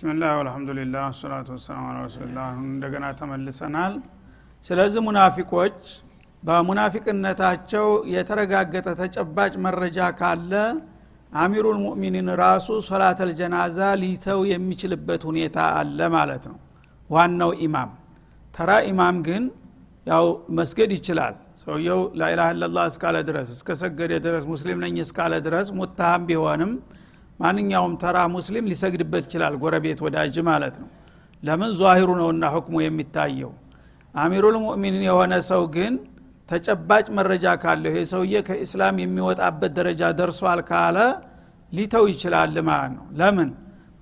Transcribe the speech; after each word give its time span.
ብስሚላህ 0.00 0.30
አልሐምዱሊላህ 0.34 1.06
ሰላቱ 1.16 1.48
ወሰላም 1.54 1.86
አላ 1.88 1.96
ረሱልላህ 2.04 2.46
እንደገና 2.66 3.06
ተመልሰናል። 3.18 3.94
ስለዚህ 4.66 5.00
ሙናፊቆች 5.06 5.80
በሙናፊቅነታቸው 6.42 7.84
የተረጋገጠ 8.12 8.86
ተጨባጭ 9.00 9.52
መረጃ 9.66 9.98
ካለ 10.20 10.52
አሚሩል 11.32 11.78
ሙእሚኒን 11.84 12.28
ራሱ 12.42 12.68
ሶላተል 12.88 13.32
ጀናዛ 13.40 13.90
ሊተው 14.02 14.40
የሚችልበት 14.52 15.24
ሁኔታ 15.30 15.58
አለ 15.80 16.08
ማለት 16.16 16.46
ነው። 16.50 16.56
ዋናው 17.10 17.52
ኢማም 17.66 17.90
ተራ 18.54 18.70
ኢማም 18.90 19.18
ግን 19.28 19.44
ያው 20.06 20.24
መስገድ 20.60 20.92
ይችላል። 20.98 21.36
ሰውየው 21.62 22.02
ላኢላህ 22.20 22.48
ኢላላህ 22.54 22.86
እስካለ 22.92 23.18
ድረስ 23.28 23.50
እስከ 23.56 23.76
ሰገደ 23.82 24.14
ድረስ 24.26 24.46
ሙስሊም 24.52 24.80
ነኝ 24.86 24.96
እስካለ 25.04 25.42
ድረስ 25.48 25.70
ሙታሃም 25.80 26.24
ቢሆንም 26.30 26.72
ማንኛውም 27.40 27.92
ተራ 28.02 28.16
ሙስሊም 28.34 28.68
ሊሰግድበት 28.70 29.22
ይችላል 29.26 29.54
ጎረቤት 29.62 29.98
ወዳጅ 30.06 30.34
ማለት 30.48 30.74
ነው። 30.82 30.88
ለምን 31.42 31.70
ዟሂሩ 31.78 32.08
ነውና 32.20 32.44
ሁክሙ 32.54 32.74
የሚታየው? 32.84 33.52
አሚሩል 34.14 34.56
ሙእሚኒን 34.64 35.04
የሆነ 35.08 35.32
ሰው 35.50 35.62
ግን 35.74 35.92
ተጨባጭ 36.48 37.06
መረጃ 37.18 37.46
ካለው 37.62 37.90
ይሄ 37.90 37.98
ሰውዬ 38.12 38.34
ከኢስላም 38.48 38.96
የሚወጣበት 39.02 39.72
ደረጃ 39.78 40.02
ደርሷል 40.18 40.60
ካለ 40.70 40.98
ሊተው 41.72 42.04
ይችላል 42.12 42.56
ማለት 42.68 42.92
ነው። 42.96 43.06
ለምን? 43.20 43.50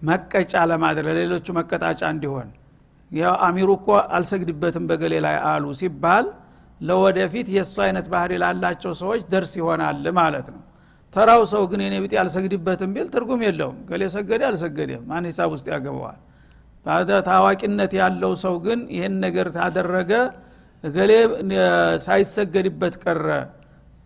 መቀጫ 0.02 0.52
ለማድረግ 0.70 1.06
ለሌሎቹ 1.10 1.46
መቀጣጫ 1.58 2.02
እንዲሆን። 2.14 2.48
አሚሩ 3.46 3.68
እኮ 3.78 3.86
አልሰግድበትም 4.16 4.84
በገሌ 4.90 5.14
ላይ 5.26 5.36
አሉ 5.50 5.64
ሲባል 5.80 6.26
ለወደፊት 6.80 7.46
የእሱ 7.54 7.76
አይነት 7.84 8.06
ባህሪ 8.12 8.32
ላላቸው 8.42 8.92
ሰዎች 9.00 9.22
ደርስ 9.32 9.52
ይሆናል 9.60 10.04
ማለት 10.18 10.48
ነው 10.54 10.60
ተራው 11.14 11.42
ሰው 11.52 11.62
ግን 11.70 11.80
የኔ 11.84 11.94
ቢጤ 12.02 12.14
አልሰግድበትም 12.22 12.90
ቢል 12.94 13.06
ትርጉም 13.14 13.40
የለውም። 13.46 13.76
ገሌ 13.90 14.02
ሰገደ 14.14 14.42
አልሰገደም 14.48 15.04
ማን 15.10 15.26
ሂሳብ 15.28 15.50
ውስጥ 15.54 15.66
ያገባዋል? 15.74 16.18
ታዋቂነት 17.28 17.92
ያለው 18.00 18.32
ሰው 18.42 18.54
ግን 18.64 18.80
ይህን 18.96 19.14
ነገር 19.24 19.46
ታደረገ 19.56 20.12
እገሌ 20.84 21.12
ሳይሰገድበት 22.04 22.94
ቀረ 23.04 23.26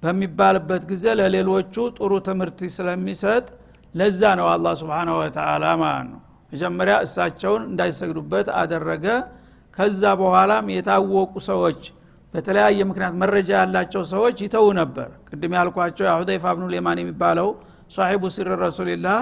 በሚባልበት 0.02 0.82
ጊዜ 0.90 1.04
ለሌሎቹ 1.18 1.74
ጥሩ 1.98 2.12
ትምህርት 2.28 2.60
ስለሚሰጥ 2.76 3.44
ለዛ 3.94 4.20
ነው 4.38 4.46
አላ 4.52 4.66
ስብን 4.80 5.08
ወተላ 5.16 5.64
ማለት 5.82 6.06
ነው። 6.12 6.20
መጀመሪያ 6.52 6.94
እሳቸውን 7.06 7.62
እንዳይሰግዱበት 7.70 8.48
አደረገ። 8.60 9.04
ከዛ 9.78 10.02
በኋላም 10.20 10.64
የታወቁ 10.74 11.34
ሰዎች 11.48 11.82
በተለያየ 12.34 12.80
ምክንያት 12.90 13.14
መረጃ 13.22 13.50
ያላቸው 13.60 14.02
ሰዎች 14.12 14.36
ይተው 14.44 14.66
ነበር። 14.80 15.08
ቅድም 15.28 15.52
ያልኳቸው 15.58 16.06
ሁዘይፋ 16.20 16.44
ብኑ 16.56 16.64
ሌማን 16.74 16.98
የሚባለው 17.02 17.48
ሳሒቡ 17.96 18.22
ሲር 18.36 18.48
ረሱልላህ 18.62 19.20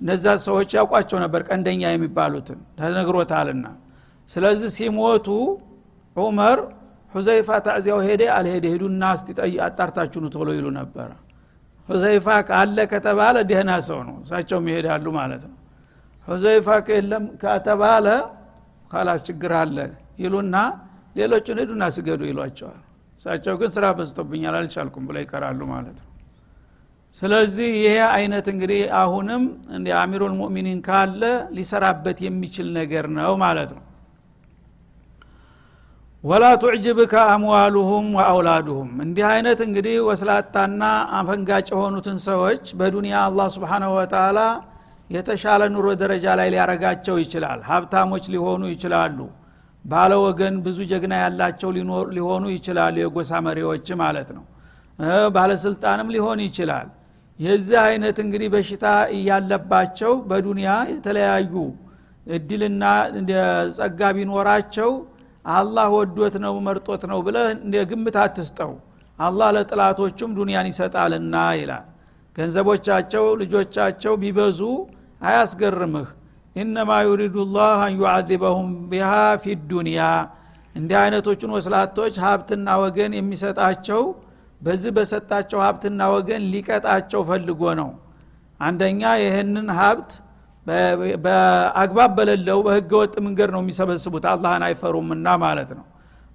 እነዛ 0.00 0.24
ሰዎች 0.46 0.70
ያውቋቸው 0.78 1.18
ነበር 1.24 1.40
ቀንደኛ 1.48 1.82
የሚባሉትን 1.92 2.58
ተነግሮታልና። 2.78 3.66
ስለዚህ 4.30 4.70
ሲሞቱ 4.76 5.28
ዑመር 6.16 6.58
ሁዘይፋ 7.14 7.48
ታዕዚያው 7.66 8.00
ሄደ 8.06 8.22
አልሄደ 8.36 8.64
ሄዱና 8.72 9.02
አጣርታችሁኑ 9.66 10.26
ቶሎ 10.34 10.48
ይሉ 10.58 10.66
ነበረ 10.80 11.10
ሁዘይፋ 11.88 12.28
ካለ 12.48 12.78
ከተባለ 12.92 13.36
ደህና 13.50 13.70
ሰው 13.86 14.00
ነው 14.08 14.16
እሳቸውም 14.24 14.66
ይሄዳሉ 14.70 15.06
ማለት 15.18 15.42
ነው። 15.50 15.56
ሁዘይፋ 16.28 16.68
ከየለም 16.86 17.24
ከተባለ 17.42 18.06
ካላስ 18.90 19.20
ችግር 19.28 19.52
አለ 19.60 19.76
ይሉና 20.22 20.56
ሌሎቹን 21.18 21.58
ሂዱና 21.62 21.84
ስገዱ 21.96 22.22
ይሏቸዋል። 22.30 22.80
እሳቸው 23.20 23.54
ግን 23.60 23.70
ስራ 23.76 23.84
በዝቶብኛል 23.96 24.54
አልቻልኩም 24.58 25.04
ብለው 25.08 25.22
ይቀራሉ 25.24 25.60
ማለት 25.72 25.98
ነው። 25.98 26.06
ስለዚህ 27.22 27.68
ይሄ 27.78 27.94
አይነት 28.16 28.46
እንግዲህ 28.52 28.80
አሁንም 29.00 29.42
አሚሩል 30.00 30.34
ሙእሚኒን 30.40 30.80
ካለ 30.86 31.22
ሊሰራበት 31.56 32.18
የሚችል 32.26 32.68
ነገር 32.76 33.06
ነው 33.16 33.32
ማለት 33.44 33.70
ነው። 33.76 33.84
ወላ 36.24 36.44
ቱዕጅብከ 36.62 37.14
አምዋሉሁም 37.32 38.06
ወአውላዱሁም። 38.18 38.88
እንዲህ 39.04 39.24
አይነት 39.32 39.60
እንግዲህ 39.66 39.96
ወስላጣና 40.08 40.82
አፈንጋጭ 41.18 41.66
የሆኑትን 41.74 42.18
ሰዎች 42.26 42.64
በዱንያ 42.78 43.16
አላህ 43.26 43.46
ስብሓናሁ 43.56 43.90
ወተላ 43.98 44.38
የተሻለ 45.10 45.62
ኑሮ 45.74 45.86
ደረጃ 46.00 46.26
ላይ 46.40 46.48
ሊያረጋቸው 46.54 47.16
ይችላል። 47.22 47.60
ሀብታሞች 47.68 48.24
ሊሆኑ 48.34 48.62
ይችላሉ 48.72 49.18
ባለ 49.88 50.12
ወገን 50.22 50.54
ብዙ 50.64 50.78
ጀግና 50.90 51.14
ያላቸው 51.22 51.70
ሊሆኑ 52.16 52.44
ይችላሉ 52.54 52.94
የጎሳ 53.02 53.40
መሪዎች 53.46 53.86
ማለት 54.02 54.30
ነው። 54.36 54.44
ባለስልጣንም 55.34 56.08
ሊሆን 56.14 56.40
ይችላል። 56.46 56.88
የዚህ 57.38 57.78
አይነት 57.84 58.16
እንግዲህ 58.24 58.48
በሽታ 58.54 58.84
እያለባቸው 59.16 60.12
በዱንያ 60.30 60.70
የተለያዩ 60.92 61.52
እድልና 62.26 62.84
ጸጋ 63.76 64.10
ቢኖራቸው 64.16 64.90
አላህ 65.52 65.86
ወዶት 65.94 66.34
ነው 66.44 66.54
መርጦት 66.66 67.02
ነው 67.10 67.18
ብለህ 67.26 67.46
ግምት 67.90 68.16
አትስጠው። 68.24 68.72
አላህ 69.18 69.48
ለጥላቶቹም 69.56 70.34
ዱንያን 70.38 70.66
ይሰጣልና 70.70 71.34
ይላል። 71.60 71.86
ገንዘቦቻቸው 72.36 73.24
ልጆቻቸው 73.40 74.12
ቢበዙ 74.22 74.60
አያስገርምህ 75.20 76.08
ኢነማ 76.58 76.90
ዩሪዱ 77.06 77.36
ላህ 77.54 77.78
አን 77.84 77.92
ዩዓዚበሁም 77.98 78.68
ቢሃ 78.90 79.10
ፊ 79.42 79.56
ዱንያ። 79.70 80.00
እንዲህ 80.74 80.96
አይነቶቹን 81.02 81.52
ወስላቶች 81.56 82.14
ሀብትና 82.24 82.68
ወገን 82.82 83.12
የሚሰጣቸው 83.18 84.02
በዚህ 84.60 84.90
በሰጣቸው 84.96 85.58
ሀብትና 85.64 86.00
ወገን 86.14 86.42
ሊቀጣቸው 86.52 87.20
ፈልጎ 87.28 87.62
ነው። 87.80 87.90
አንደኛ 88.60 89.02
ይህንን 89.22 89.68
ሀብት 89.78 90.10
በአግባብ 91.24 92.10
በሌለው 92.18 92.58
በህገ 92.66 92.90
ወጥ 93.00 93.14
መንገድ 93.26 93.50
ነው 93.54 93.60
የሚሰበስቡት። 93.62 94.24
አላህን 94.32 94.62
አይፈሩምና 94.68 95.26
ማለት 95.44 95.70
ነው። 95.78 95.86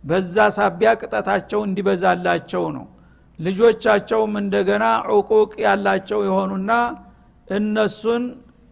በዛ 0.04 0.36
ሳቢያ 0.56 0.90
ቅጠታቸው 1.02 1.60
እንዲበዛላቸው 1.68 2.64
ነው። 2.78 2.86
ልጆቻቸውም 3.40 4.34
እንደገና 4.42 4.86
ዕቁቅ 5.14 5.52
ያላቸው 5.66 6.20
የሆኑና 6.28 6.72
እነሱን 7.48 8.24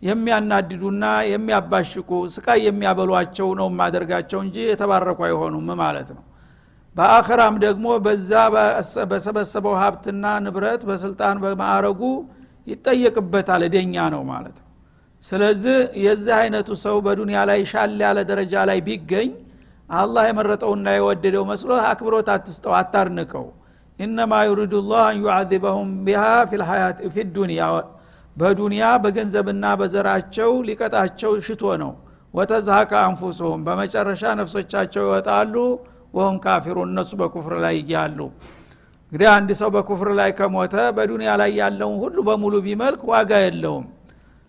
የሚያናድዱና 0.02 1.04
የሚያባሽቁ 1.32 2.12
ስቃይ 2.34 2.60
የሚያበሏቸው 2.68 3.50
ነው 3.60 3.68
ማደርጋቸው 3.80 4.40
እንጂ 4.46 4.58
የተባረኩ 4.70 5.20
አይሆኑም 5.28 5.70
ማለት 5.82 6.10
ነው። 6.16 6.24
በአኸራም 6.96 7.56
ደግሞ 7.66 7.86
በዛ 8.06 8.32
በሰበሰበው 9.12 9.76
ሀብትና 9.82 10.26
ንብረት 10.46 10.82
በስልጣን 10.90 11.38
በማዕረጉ 11.44 12.02
ይጠየቅበታል። 12.68 13.62
እደኛ 13.68 13.96
ነው 14.16 14.24
ማለት 14.32 14.58
ነው። 14.60 14.68
ስለዚህ 15.24 15.78
የዚህ 16.06 16.34
አይነቱ 16.40 16.70
ሰው 16.84 16.96
በዱንያ 17.06 17.40
ላይ 17.50 17.60
ሻል 17.72 17.96
ያለ 18.04 18.20
ደረጃ 18.30 18.54
ላይ 18.70 18.80
ቢገኝ 18.88 19.30
አላህ 19.94 20.24
የመረጠውና 20.28 20.88
የወደደው 20.98 21.44
መስሎ 21.50 21.72
አክብሮት 21.90 22.28
አትስጠው 22.36 22.74
አታርንቀው 22.80 23.48
ኢነማ 24.00 24.34
ዩሪዱ 24.50 24.74
ላህ 24.86 25.02
አን 25.08 25.18
ዩዓዚበሁም 25.24 25.90
ቢሃ 26.06 26.24
ፊ 27.14 27.24
በዱንያ 28.42 28.84
በገንዘብና 29.04 29.66
በዘራቸው 29.80 30.52
ሊቀጣቸው 30.68 31.32
ሽቶ 31.46 31.64
ነው። 31.82 31.92
ወተዝሀከ 32.34 32.92
አንፉሱሁም። 33.06 33.62
በመጨረሻ 33.68 34.24
ነፍሶቻቸው 34.40 35.04
ይወጣሉ 35.08 35.56
ወሁም 36.14 36.38
ካፊሩ 36.46 36.78
እነሱ 36.88 37.12
በኩፍር 37.22 37.54
ላይ 37.64 37.76
እያሉ። 37.82 38.20
እንግዲህ 39.12 39.28
አንድ 39.34 39.50
ሰው 39.60 39.70
በኩፍር 39.76 40.10
ላይ 40.20 40.30
ከሞተ 40.38 40.76
በዱንያ 40.98 41.32
ላይ 41.42 41.52
ያለውን 41.62 41.98
ሁሉ 42.04 42.18
በሙሉ 42.28 42.54
ቢመልክ 42.66 43.02
ዋጋ 43.12 43.32
የለውም። 43.46 43.86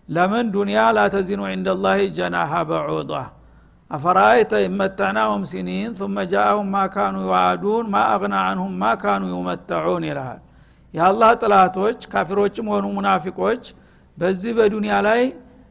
ለምን? 0.09 0.45
ዱንያ 0.53 0.79
ላተዚኑ 0.95 1.41
ዒንደላህ 1.51 1.99
ጀናሃ 2.17 2.51
በዑዳ። 2.69 3.11
አፈራአይተ 3.91 4.53
ይመተዕናሁም 4.63 5.43
ሲኒን 5.49 5.91
ثመ 5.99 6.17
ጃአሁም 6.31 6.67
ማ 6.73 6.85
ካኑ 6.93 7.15
ዩዓዱን 7.25 7.85
ማ 7.93 8.01
አግና 8.13 8.35
አንሁም 8.49 8.73
ማ 8.81 8.93
ካኑ 9.01 9.23
ዩመተዑን 9.33 10.03
ይልሃል። 10.09 10.39
የአላህ 10.93 11.31
ጥላቶች 11.41 11.99
ካፊሮችም 12.11 12.67
ሆኑ 12.73 12.85
ሙናፊቆች 12.97 13.63
በዚህ 14.17 14.51
በዱንያ 14.57 14.95
ላይ 15.07 15.21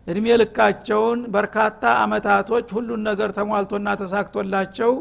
እድሜ 0.06 0.26
ልካቸውን 0.40 1.18
በርካታ 1.34 1.82
አመታቶች 2.02 2.68
ሁሉን 2.76 3.02
ነገር 3.08 3.30
ተሟልቶና 3.36 3.88
ተሳክቶላቸው 4.00 4.92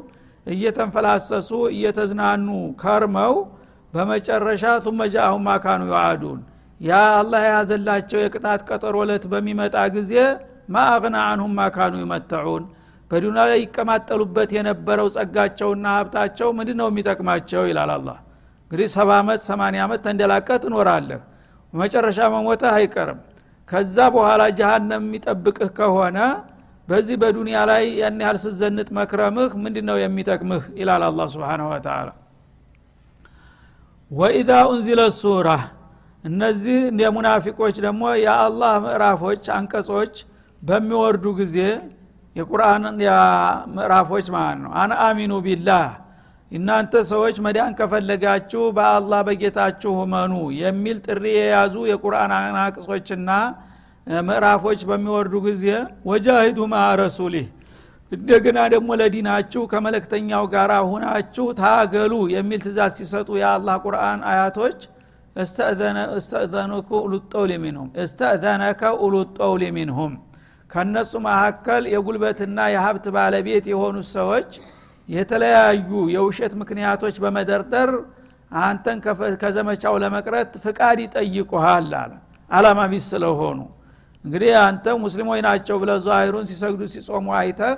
እየተንፈላሰሱ 0.48 1.50
እየተዝናኑ 1.74 2.48
ከርመው 2.82 3.34
በመጨረሻ 3.94 4.66
ثم 4.86 5.08
جاءهم 5.14 5.44
ما 5.48 5.56
كانوا 5.56 5.82
يوعدون 5.92 6.40
ያ 6.80 6.92
አላህ 7.18 7.42
የያዘላቸው 7.46 8.20
የቅጣት 8.22 8.62
ቀጠሮ 8.70 8.98
ለት 9.10 9.26
በሚመጣ 9.32 9.76
ጊዜ 9.96 10.14
ማአቅና 10.76 11.18
አንሁም 11.32 11.54
ማካኑ 11.60 11.94
ይመተዑን 12.04 12.64
በዱንያ 13.12 13.44
ላይ 13.50 13.60
ይቀማጠሉበት 13.64 14.52
የነበረው 14.58 15.08
ጸጋቸውና 15.16 15.86
ሀብታቸው 15.98 16.50
ምንድ 16.58 16.70
ነው 16.80 16.88
የሚጠቅማቸው 16.92 17.64
ይላል 17.70 17.92
አላ 17.96 18.10
እንግዲህ 18.64 18.88
ሰባ 18.94 19.10
ዓመት 19.22 19.42
ሰማኒያ 19.48 19.82
ዓመት 19.86 20.02
ተንደላቀ 20.06 20.50
ትኖራለህ። 20.64 21.22
መጨረሻ 21.74 22.20
መሞተህ 22.34 22.74
አይቀርም። 22.78 23.20
ከዛ 23.72 23.98
በኋላ 24.16 24.42
ጀሃነም 24.58 25.04
የሚጠብቅህ 25.06 25.70
ከሆነ 25.78 26.18
በዚህ 26.88 27.16
በዱንያ 27.22 27.58
ላይ 27.70 27.84
ያን 28.00 28.18
ያህል 28.24 28.38
ስዘንጥ 28.44 28.88
መክረምህ 28.98 29.52
ምንድ 29.64 29.78
ነው 29.90 29.98
የሚጠቅምህ? 30.02 30.64
ይላል 30.80 31.04
አላ 31.08 31.28
ስብን 31.34 31.62
ወተላ 31.70 32.08
ወኢዛ 34.12 34.52
ኡንዚለ 34.70 35.02
ሱራ 35.20 35.50
እነዚህ 36.24 36.80
እንደ 36.90 37.02
ሙናፊቆች 37.16 37.76
ደግሞ 37.86 38.04
የአላህ 38.24 38.74
ምዕራፎች 38.86 39.44
አንቀጾች 39.56 40.14
በሚወርዱ 40.62 41.26
ጊዜ 41.40 41.56
የቁርአን 42.36 42.84
ምዕራፎች 43.76 44.28
ማለት 44.36 44.60
ነው። 44.64 44.72
አን 44.82 44.92
አሚኑ 45.06 45.32
ቢላህ 45.46 45.86
እናንተ 46.52 46.94
ሰዎች 47.10 47.36
መዳን 47.46 47.74
ከፈለጋችሁ 47.80 48.64
በአላህ 48.78 49.20
በጌታችሁ 49.28 49.94
መኑ 50.14 50.34
የሚል 50.60 50.98
ጥሪ 51.06 51.24
የያዙ 51.36 51.76
የቁርአን 51.90 52.32
አናቅጾችና 52.38 53.30
ምዕራፎች 54.24 54.80
በሚወርዱ 54.90 55.36
ጊዜ 55.46 55.66
ወጃሂዱ 56.10 56.60
ማ 56.72 56.80
ረሱሊህ 57.02 57.48
እንደገና 58.12 58.60
ደግሞ 58.74 58.90
ለዲናችሁ 59.02 59.62
ከመለክተኛው 59.72 60.46
ጋር 60.54 60.72
ሁናችሁ 60.90 61.46
ታገሉ 61.60 62.14
የሚል 62.34 62.60
ትእዛዝ 62.66 62.94
ሲሰጡ 63.00 63.30
የአላህ 63.42 63.76
ቁርአን 63.86 64.20
አያቶች 64.32 64.80
እስተእዘኑከ 66.16 66.90
ኡሉጠውሊ 67.02 67.52
ሚንሁም 67.64 67.90
እስተእዘነከ 68.04 68.82
ኡሉጠውሊ 69.04 69.64
ሚንሁም። 69.78 70.14
ከነሱ 70.70 71.14
መካከል 71.26 71.84
የጉልበትና 71.94 72.60
የሀብት 72.74 73.06
ባለቤት 73.16 73.66
የሆኑ 73.72 73.98
ሰዎች 74.12 74.52
የተለያዩ 75.12 75.92
የውሸት 76.16 76.54
ምክንያቶች 76.62 77.16
በመደርደር 77.24 77.90
አንተን 78.62 78.98
ከዘመቻው 79.42 79.96
ለመቅረት 80.04 80.52
ፍቃድ 80.64 80.98
ይጠይቁሃል 81.04 81.90
አለ። 82.02 82.12
አላማ 82.52 82.80
ቢስ 82.92 83.06
ስለሆኑ። 83.12 83.60
እንግዲህ 84.26 84.52
አንተ 84.64 84.86
ሙስሊሞች 85.04 85.40
ናቸው 85.46 85.76
ብለ 85.82 85.92
ዛሂሩን 86.06 86.46
ሲሰግዱ 86.50 86.82
ሲጾሙ 86.94 87.28
አይተህ 87.38 87.78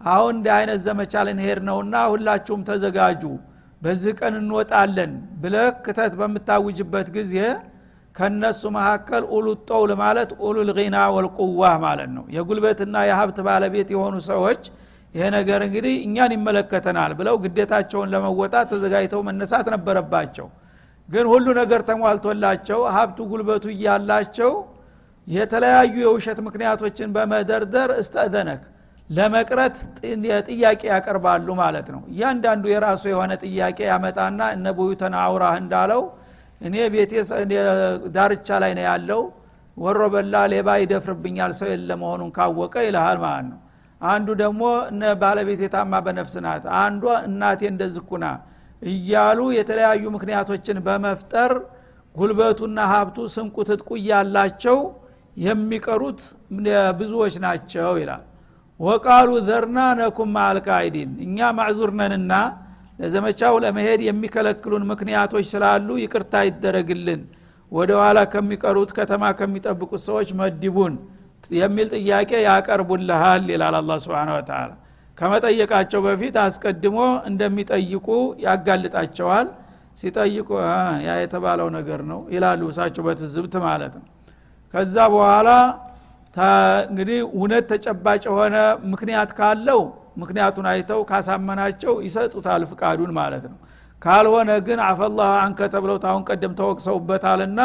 አሁን 0.00 0.32
እንዲህ 0.36 0.52
አይነት 0.56 0.78
ዘመቻ 0.86 1.14
ልንሄድ 1.26 1.60
ነውና 1.68 1.96
ሁላችሁም 2.12 2.62
ተዘጋጁ 2.68 3.22
በዚህ 3.82 4.12
ቀን 4.20 4.34
እንወጣለን 4.40 5.12
ብለህ 5.42 5.68
ክተት 5.84 6.12
በምታውጅበት 6.20 7.08
ጊዜ 7.16 7.34
ከነሱ 8.14 8.62
መካከል 8.76 9.22
ኡሉ 9.34 9.46
ጠውል 9.68 9.90
ማለት 10.02 10.30
ኡሉ 10.42 10.56
ልና 10.70 10.96
ወልቁዋ 11.14 11.62
ማለት 11.84 12.10
ነው። 12.16 12.24
የጉልበትና 12.36 12.96
የሀብት 13.08 13.38
ባለቤት 13.48 13.88
የሆኑ 13.94 14.16
ሰዎች 14.30 14.62
ይሄ 15.16 15.26
ነገር 15.36 15.60
እንግዲህ 15.66 15.94
እኛን 16.06 16.32
ይመለከተናል 16.36 17.12
ብለው 17.18 17.36
ግዴታቸውን 17.44 18.08
ለመወጣት 18.14 18.66
ተዘጋጅተው 18.72 19.20
መነሳት 19.28 19.66
ነበረባቸው። 19.74 20.46
ግን 21.08 21.26
ሁሉ 21.32 21.46
ነገር 21.60 21.80
ተሟልቶላቸው 21.88 22.80
ሀብቱ 22.96 23.18
ጉልበቱ 23.30 23.64
እያላቸው 23.74 24.52
የተለያዩ 25.28 25.94
የውሸት 26.04 26.38
ምክንያቶችን 26.46 27.08
በመደርደር 27.16 27.90
እስተእዘነክ 28.02 28.62
ለመቅረት 29.10 29.76
ጥያቄ 30.48 30.80
ያቀርባሉ 30.92 31.48
ማለት 31.60 31.88
ነው። 31.94 32.00
እያንዳንዱ 32.12 32.64
የራሱ 32.72 33.02
የሆነ 33.12 33.32
ጥያቄ 33.44 33.78
ያመጣና 33.90 34.40
እነ 34.56 34.66
ቡዩተን 34.78 35.14
አውራህ 35.22 35.56
እንዳለው 35.62 36.02
እኔ 36.60 36.74
ቤቴ 36.94 37.12
ዳርቻ 38.16 38.48
ላይ 38.62 38.72
ነው 38.78 38.84
ያለው 38.88 39.22
ወሮ 39.76 40.00
በላ 40.14 40.34
ሌባ 40.52 40.68
ይደፍርብኛል 40.82 41.52
ሰው 41.58 41.68
የለ 41.72 41.90
መሆኑን 42.02 42.30
ካወቀ 42.36 42.74
ይልሃል 42.86 43.18
ማለት 43.24 43.46
ነው 43.50 43.58
አንዱ 44.00 44.28
ደግሞ 44.40 44.62
ባለቤት 45.20 45.60
የታማ 45.64 46.00
በነፍስ 46.06 46.34
ናት። 46.44 46.64
አንዷ 46.80 47.04
እናቴ 47.28 47.60
እንደዝኩና 47.72 48.24
እያሉ 48.82 49.40
የተለያዩ 49.58 50.04
ምክንያቶችን 50.16 50.78
በመፍጠር 50.86 51.52
ጉልበቱና 52.14 52.78
ሀብቱ 52.92 53.18
ስንቁ 53.34 53.56
ትጥቁ 53.68 53.88
እያላቸው 54.00 54.78
የሚቀሩት 55.36 56.20
ብዙዎች 56.98 57.34
ናቸው 57.44 57.92
ይላል። 58.02 58.22
ወቃሉ 58.80 59.30
ዘርና 59.46 59.78
ነኩም 60.00 60.30
ማአልቃይዲን 60.36 61.10
እኛ 61.26 61.48
ማዕዙርነንና 61.58 62.32
ለዘመቻው 63.00 63.54
ለመሄድ 63.64 64.00
የሚከለክሉን 64.06 64.84
ምክንያቶች 64.92 65.46
ስላሉ 65.52 65.88
ይቅርታ 66.02 66.34
ይደረግልን። 66.48 67.22
ወደ 67.72 67.90
ኋላ 68.00 68.18
ከሚቀሩት 68.32 68.90
ከተማ 68.98 69.24
ከሚጠብቁት 69.38 70.02
ሰዎች 70.08 70.28
መድቡን 70.40 70.94
የሚል 71.50 71.88
ጥያቄ 71.96 72.30
ያቀርቡልሃል 72.46 73.44
ይላል 73.52 73.74
አላ 73.80 73.92
ስብን 74.04 74.30
ወተላ 74.36 74.70
ከመጠየቃቸው 75.18 76.00
በፊት 76.06 76.34
አስቀድሞ 76.42 76.98
እንደሚጠይቁ 77.30 78.06
ያጋልጣቸዋል። 78.46 79.46
ሲጠይቁ 80.00 80.48
ያ 81.04 81.12
የተባለው 81.20 81.68
ነገር 81.76 82.00
ነው 82.10 82.18
ይላሉ 82.34 82.62
እሳቸው 82.72 83.02
በትዝብት 83.06 83.54
ማለት 83.66 83.94
ነው። 83.98 84.06
ከዛ 84.74 84.96
በኋላ 85.14 85.48
እንግዲህ 86.86 87.18
እውነት 87.30 87.64
ተጨባጭ 87.72 88.22
የሆነ 88.28 88.56
ምክንያት 88.92 89.30
ካለው 89.38 89.80
ምክንያቱን 90.22 90.66
አይተው 90.72 91.00
ካሳመናቸው 91.10 91.94
ይሰጡታል 92.06 92.62
ፍቃዱን 92.70 93.12
ማለት 93.18 93.44
ነው። 93.50 93.58
ካልሆነ 94.02 94.50
ግን 94.66 94.78
አፈላሁ 94.86 95.30
አንከ 95.44 95.60
ተብለው 95.74 95.98
ታሁን 96.04 96.22
ቀደም 96.28 96.52
ተወቅሰውበታልና 96.58 97.60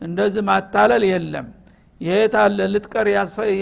እንደዚህ 0.00 0.42
ማታለል 0.48 1.04
የለም 1.10 1.46
የታለ 2.00 2.58
ልትቀር 2.72 3.06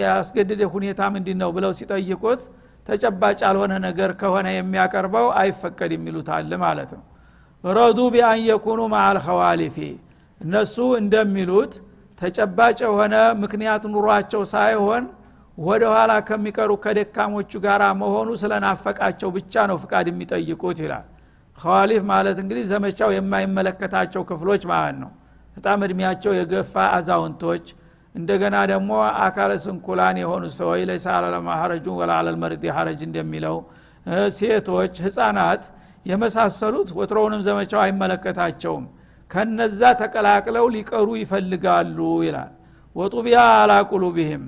ያስገድደ 0.03 0.63
ሁኔታ 0.75 1.01
ምንድ 1.13 1.29
ነው 1.41 1.51
ብለው 1.57 1.73
ሲጠይቁት 1.79 2.43
ተጨባጭ 2.87 3.39
ያልሆነ 3.47 3.75
ነገር 3.87 4.11
ከሆነ 4.21 4.49
የሚያቀርበው 4.55 5.29
አይፈቀድ 5.41 5.93
የሚሉታል 5.95 6.51
ማለት 6.63 6.91
ነው። 6.97 7.05
ረዱ 7.65 7.99
ቢአን 8.15 8.41
የኩኑ 8.49 8.81
እነሱ 10.41 10.77
እንደሚሉት 11.01 11.75
ተጨባጭ 12.21 12.79
የሆነ 12.87 13.15
ምክንያት 13.43 13.83
ኑሯቸው 13.93 14.43
ሳይሆን 14.53 15.05
ወደ 15.59 15.83
ኋላ 15.93 16.13
ከሚቀሩ 16.29 16.71
ከደካሞቹ 16.85 17.51
ጋር 17.65 17.83
መሆኑ 18.01 18.29
ስለናፈቃቸው 18.41 19.29
ብቻ 19.37 19.65
ነው 19.71 19.77
ፍቃድ 19.83 20.07
የሚጠይቁት 20.11 20.79
ይላል። 20.85 21.07
ከዋሊፍ 21.59 22.03
ማለት 22.11 22.39
እንግዲህ 22.43 22.65
ዘመቻው 22.71 23.11
የማይመለከታቸው 23.17 24.23
ክፍሎች 24.31 24.63
ማለት 24.73 24.97
ነው። 25.03 25.11
በጣም 25.57 25.85
እድሜያቸው 25.87 26.33
የገፋ 26.39 26.75
አዛውንቶች 26.97 27.67
እንደገና 28.17 28.57
ደግሞ 28.71 28.91
አካለ 29.23 29.53
ስንኩላን 29.65 30.17
የሆኑ 30.21 30.45
ሰዎች 30.59 30.83
ለይሳ 30.91 31.07
አለለማ 31.17 31.49
ሀረጁ 31.61 31.87
ወላ 31.99 32.13
አለልመርድ 32.21 32.63
ሀረጅ 32.77 33.01
እንደሚለው 33.09 33.57
ሴቶች 34.37 34.95
ህፃናት 35.07 35.65
የመሳሰሉት 36.07 36.91
ወትሮውንም 36.99 37.41
ዘመቻው 37.47 37.81
አይመለከታቸውም። 37.85 38.85
ከነዛ 39.31 39.81
ተቀላቅለው 40.01 40.67
ሊቀሩ 40.75 41.09
ይፈልጋሉ 41.23 41.99
ይላል። 42.27 42.53
ወጡቢያ 42.97 43.39
አላቁሉብህም 43.63 44.45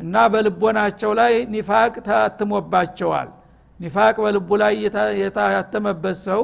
እና 0.00 0.14
በልቦናቸው 0.32 1.12
ላይ 1.20 1.34
ኒፋቅ 1.54 1.94
ታትሞባቸዋል። 2.08 3.28
ኒፋቅ 3.80 4.16
በልቡ 4.24 4.50
ላይ 4.62 4.74
የታተመበት 5.22 6.16
ሰው 6.28 6.42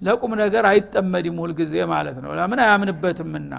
ለቁም 0.00 0.32
ነገር 0.42 0.64
አይጠመድም 0.70 1.36
ሁልጊዜ 1.42 1.74
ማለት 1.92 2.16
ነው። 2.24 2.30
ለምን 2.38 2.60
አያምንበትምና? 2.64 3.52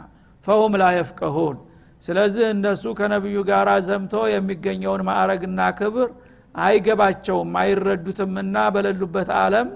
ፈሁም 0.45 0.73
ላ 0.81 0.85
የፍቀሁን 0.97 1.57
ስለዚህ 2.03 2.45
እነሱ 2.53 2.83
ከነቢዩ 2.99 3.37
ጋር 3.49 3.67
ዘምቶ 3.87 4.13
የሚገኘውን 4.33 5.01
ማዕረግና 5.09 5.59
ክብር 5.77 6.09
አይገባቸውም 6.55 7.51
አይረዱትምና 7.61 8.55
በሌሉበት 8.73 9.29
አለም 9.43 9.67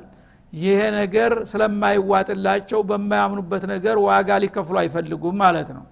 ይሄ 0.53 0.81
ነገር 0.98 1.31
ስለማይዋጥላቸው 1.51 2.79
በማያምኑበት 2.89 3.63
ነገር 3.74 3.96
ዋጋ 4.07 4.29
ሊከፍሉ 4.43 4.75
አይፈልጉም 4.81 5.36
ማለት 5.43 5.69
ነው። 5.77 5.86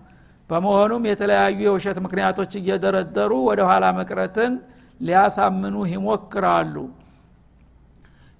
በመሆኑም 0.49 1.03
የተለያዩ 1.09 1.57
የውሸት 1.65 1.97
ምክንያቶች 2.05 2.51
እየደረደሩ 2.59 3.31
ወደ 3.47 3.61
ኋላ 3.69 3.85
መቅረትን 3.99 4.53
ሊያሳምኑ 4.99 5.75
ይሞክራሉ። 5.93 6.75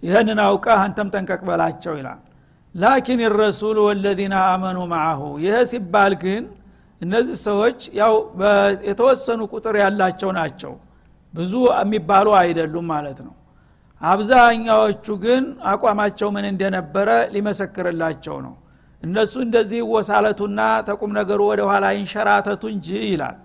ይህንን 0.03 0.39
አውቀህ 0.45 0.77
አንተም 0.83 1.07
ጠንቀቅ 1.13 1.41
በላቸው 1.49 1.93
ይላል። 1.99 2.19
ላኪን 2.75 3.21
ረሱል 3.39 3.77
ወለዚነ 3.85 4.35
አመኑ 4.49 4.79
ማአሁ 4.91 5.21
ይህ 5.43 5.57
ሲባል 5.71 6.13
ግን 6.23 6.43
እነዚህ 7.01 7.37
ሰዎች 7.47 7.79
ያው 7.99 8.13
የተወሰኑ 8.89 9.41
ቁጥር 9.53 9.75
ያላቸው 9.83 10.29
ናቸው። 10.37 10.73
ብዙ 11.33 11.53
የሚባሉ 11.75 12.27
አይደሉም 12.41 12.85
ማለት 12.93 13.19
ነው። 13.25 13.33
አብዛኛዎቹ 14.01 15.05
ግን 15.23 15.43
አቋማቸው 15.71 16.29
ምን 16.35 16.45
እንደነበረ 16.51 17.09
ሊመሰክርላቸው 17.33 18.37
ነው። 18.45 18.53
እነሱ 19.03 19.33
እንደዚህ 19.45 19.81
ወሳለቱና 19.93 20.59
ተቁም 20.87 21.11
ነገሩ 21.17 21.41
ወደ 21.51 21.61
ኋላ 21.69 21.85
ይንሸራተቱ 21.97 22.63
እንጂ 22.73 22.87
ይላል። 23.07 23.35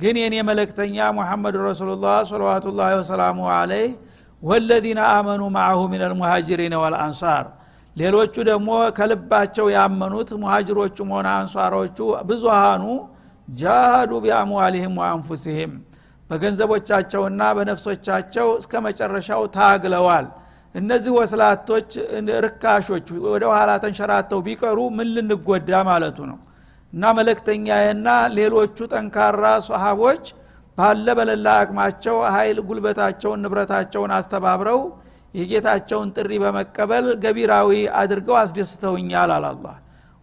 ግን 0.00 0.16
የኔ 0.22 0.34
መለክተኛ 0.48 0.96
ሙሐመድ 1.16 1.54
ረሱሉላህ 1.68 2.16
ሰለዋቱላ 2.30 2.80
ወሰላሙ 2.98 3.38
አለይህ 3.56 3.92
ወለዚነ 4.42 5.00
አመኑ 5.14 5.42
ማአሁ 5.56 5.80
ምን 5.92 6.02
አልሙሃጅሪን 6.06 6.74
ወልአንሳር 6.82 7.46
ሌሎቹ 7.98 8.34
ደግሞ 8.48 8.68
ከልባቸው 8.96 9.66
ያመኑት 9.74 10.30
ሙሃጅሮቹም 10.42 11.10
ሆነ 11.14 11.28
አንሷሮቹ 11.38 11.98
ብዙሃኑ 12.28 12.84
ጃሃዱ 13.48 14.12
ቢአምዋሊህም 14.24 14.96
ወአንፉሲህም 15.00 15.72
በገንዘቦቻቸውና 16.30 17.42
በነፍሶቻቸው 17.56 18.48
እስከ 18.60 18.72
መጨረሻው 18.86 19.42
ታግለዋል። 19.54 20.26
እነዚህ 20.74 21.12
ወስላቶች 21.18 21.90
ርካሾች 22.44 23.06
ወደ 23.28 23.44
ኋላ 23.52 23.70
ተንሸራተው 23.84 24.40
ቢቀሩ 24.46 24.78
ምን 24.96 25.08
ልንጎዳ 25.16 25.70
ማለቱ 25.90 26.18
ነው። 26.30 26.38
እና 26.92 27.04
መለክተኛዬና 27.18 28.08
ሌሎቹ 28.36 28.78
ጠንካራ 28.92 29.44
ሰሃቦች 29.66 30.24
ባለ 30.78 31.06
በለላ 31.18 31.46
አቅማቸው 31.62 32.16
ኃይል 32.34 32.58
ጉልበታቸውን 32.68 33.40
ንብረታቸውን 33.44 34.12
አስተባብረው 34.18 34.80
የጌታቸውን 35.34 36.08
ጥሪ 36.16 36.32
በመቀበል 36.42 37.06
ገቢራዊ 37.22 37.70
አድርገው 38.00 38.36
አስደስተውኛል 38.42 39.32
አላላ 39.36 39.66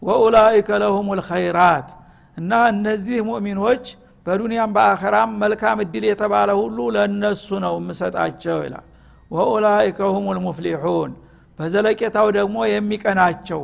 ወኡላይከ 0.01 0.69
ለሁም 0.81 1.07
ልኸይራት 1.19 1.89
እና 2.37 2.51
እነዚህ 2.71 3.19
ሙእሚኖች 3.27 3.85
በዱንያም 4.25 4.71
በአኸራም 4.75 5.31
መልካም 5.41 5.77
እድል 5.83 6.05
የተባለ 6.09 6.49
ሁሉ 6.59 6.77
ለእነሱ 6.95 7.47
ነው 7.65 7.75
የምሰጣቸው 7.79 8.57
ይላል። 8.65 8.85
ወኡላይከ 9.31 9.99
ሁም 10.15 10.27
ልሙፍሊሑን 10.37 11.11
በዘለቄታው 11.59 12.27
ደግሞ 12.37 12.57
የሚቀናቸው 12.71 13.61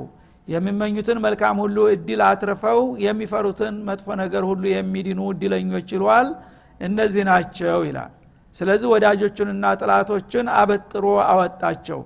የሚመኙትን 0.47 1.17
መልካም 1.25 1.57
ሁሉ 1.63 1.77
እድል 1.93 2.21
አትርፈው 2.27 2.79
የሚፈሩትን 3.05 3.75
መጥፎ 3.89 4.15
ነገር 4.21 4.43
ሁሉ 4.49 4.63
የሚድኑ 4.73 5.21
እድለኞች 5.33 5.89
ይሏል። 5.97 6.29
እነዚህ 6.81 7.23
ናቸው 7.29 7.79
ይላል 7.87 8.11
ስለዚህ 8.55 8.87
ወዳጆቹንና 8.93 9.65
ጥላቶችን 9.79 10.45
አበጥሮ 10.59 11.05
አወጣቸው። 11.27 11.99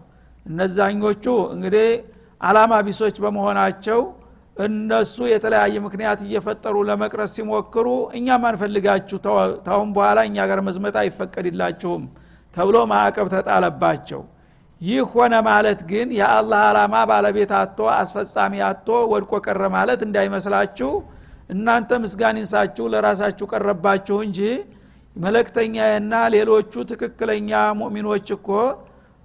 እነዛኞቹ 0.45 1.25
እንግዲህ 1.55 1.87
አላማ 2.41 2.73
ቢሶች 2.87 3.15
በመሆናቸው 3.23 3.99
እነሱ 4.57 5.15
የተለያየ 5.29 5.75
ምክንያት 5.85 6.19
እየፈጠሩ 6.25 6.75
ለመቅረስ 6.89 7.31
ሲሞክሩ 7.37 7.87
እኛም 8.17 8.43
አንፈልጋችሁ 8.49 9.17
ታሁን 9.65 9.89
በኋላ 9.95 10.19
እኛ 10.29 10.37
ጋር 10.49 10.59
መዝመት 10.67 10.95
አይፈቀድላችሁም 11.01 12.03
ተብሎ 12.53 12.77
ማዕቀብ 12.91 13.27
ተጣለባቸው። 13.33 14.21
ይህ 14.81 15.03
ሆነ 15.11 15.33
ማለት 15.47 15.79
ግን 15.89 16.07
የአላህ 16.17 16.61
አላማ 16.69 16.95
ባለቤት 17.09 17.51
አቶ 17.59 17.87
አስፈጻሚ 17.95 18.53
አቶ 18.69 18.87
ወድቆ 19.11 19.33
ቀረ 19.45 19.61
ማለት 19.75 19.99
እንዳይመስላችሁ 20.07 20.89
እናንተ 21.49 21.99
ምስጋን 22.03 22.37
ይንሳችሁ 22.39 22.85
ለራሳችሁ 22.93 23.45
ቀረባችሁ 23.53 24.17
እንጂ 24.27 24.39
መለክተኛና 25.15 26.13
ሌሎቹ 26.33 26.73
ትክክለኛ 26.89 27.49
ሙእሚኖች 27.79 28.27
እኮ 28.35 28.47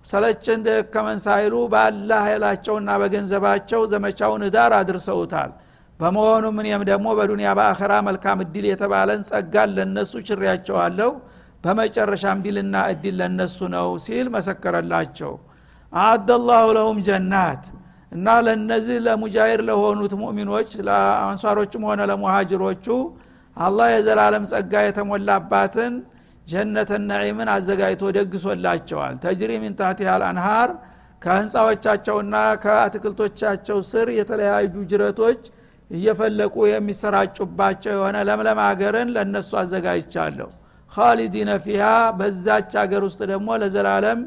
ሰለቸን 0.05 0.61
ደከመን 0.67 1.19
ሳይሉ 1.25 1.55
ባላ 1.73 2.11
ኃይላቸውና 2.27 2.91
በገንዘባቸው 3.01 3.81
ዘመቻውን 3.93 4.43
ዳር 4.55 4.73
አድርሰውታል። 4.79 5.51
በመሆኑም 6.01 6.57
እኔም 6.63 6.83
ደግሞ 6.91 7.07
በዱንያ 7.19 7.49
በአኸራ 7.59 7.93
መልካም 8.09 8.39
እድል 8.45 8.67
የተባለን 8.71 9.23
ጸጋን 9.31 9.75
ለነሱ 9.77 10.13
ችሬያቸዋለሁ። 10.29 11.11
በመጨረሻም 11.65 12.39
ዲልና 12.45 12.77
እድል 12.93 13.17
ለነሱ 13.21 13.59
ነው 13.75 13.89
ሲል 14.05 14.29
መሰከረላቸው። 14.37 15.33
አደላሁ 15.93 16.67
ለሁም 16.77 16.99
ጀናት 17.09 17.65
እና 18.13 18.27
ለነዚህ 18.47 18.97
ለሙጃሂር 19.07 19.61
ለሆኑት 19.69 20.13
ሙእሚኖች 20.23 20.71
ለአንሷሮችም 20.87 21.83
ሆነ 21.89 22.01
ለሙሃጅሮቹ 22.11 22.87
አላህ 23.61 23.89
የዘላለም 23.93 24.45
ጸጋ 24.51 24.73
የተሞላባትን 24.85 25.95
ጀነተ 26.47 26.93
ነዒምን 27.03 27.49
አዘጋጅቶ 27.55 28.05
ደግሶላቸዋል። 28.17 29.15
ተጅሪ 29.25 29.51
ሚን 29.63 29.75
ታህቲሃ 29.81 30.13
አንሃር 30.29 30.71
ከህንፃዎቻቸውና 31.23 32.35
ከአትክልቶቻቸው 32.63 33.79
ስር 33.91 34.09
የተለያዩ 34.19 34.75
ጅረቶች 34.91 35.43
እየፈለቁ 35.91 36.57
የሚሰራጩባቸው 36.71 37.93
የሆነ 37.97 38.17
ለምለም 38.29 38.61
ሀገርን 38.65 39.09
ለእነሱ 39.15 39.51
አዘጋጅቻለሁ። 39.63 40.49
ካሊዲነ 40.93 41.51
ፊሃ 41.65 41.85
በዛች 42.19 42.71
ሀገር 42.81 43.03
ውስጥ 43.09 43.21
ደግሞ 43.33 43.59
ለዘላለም 43.63 44.21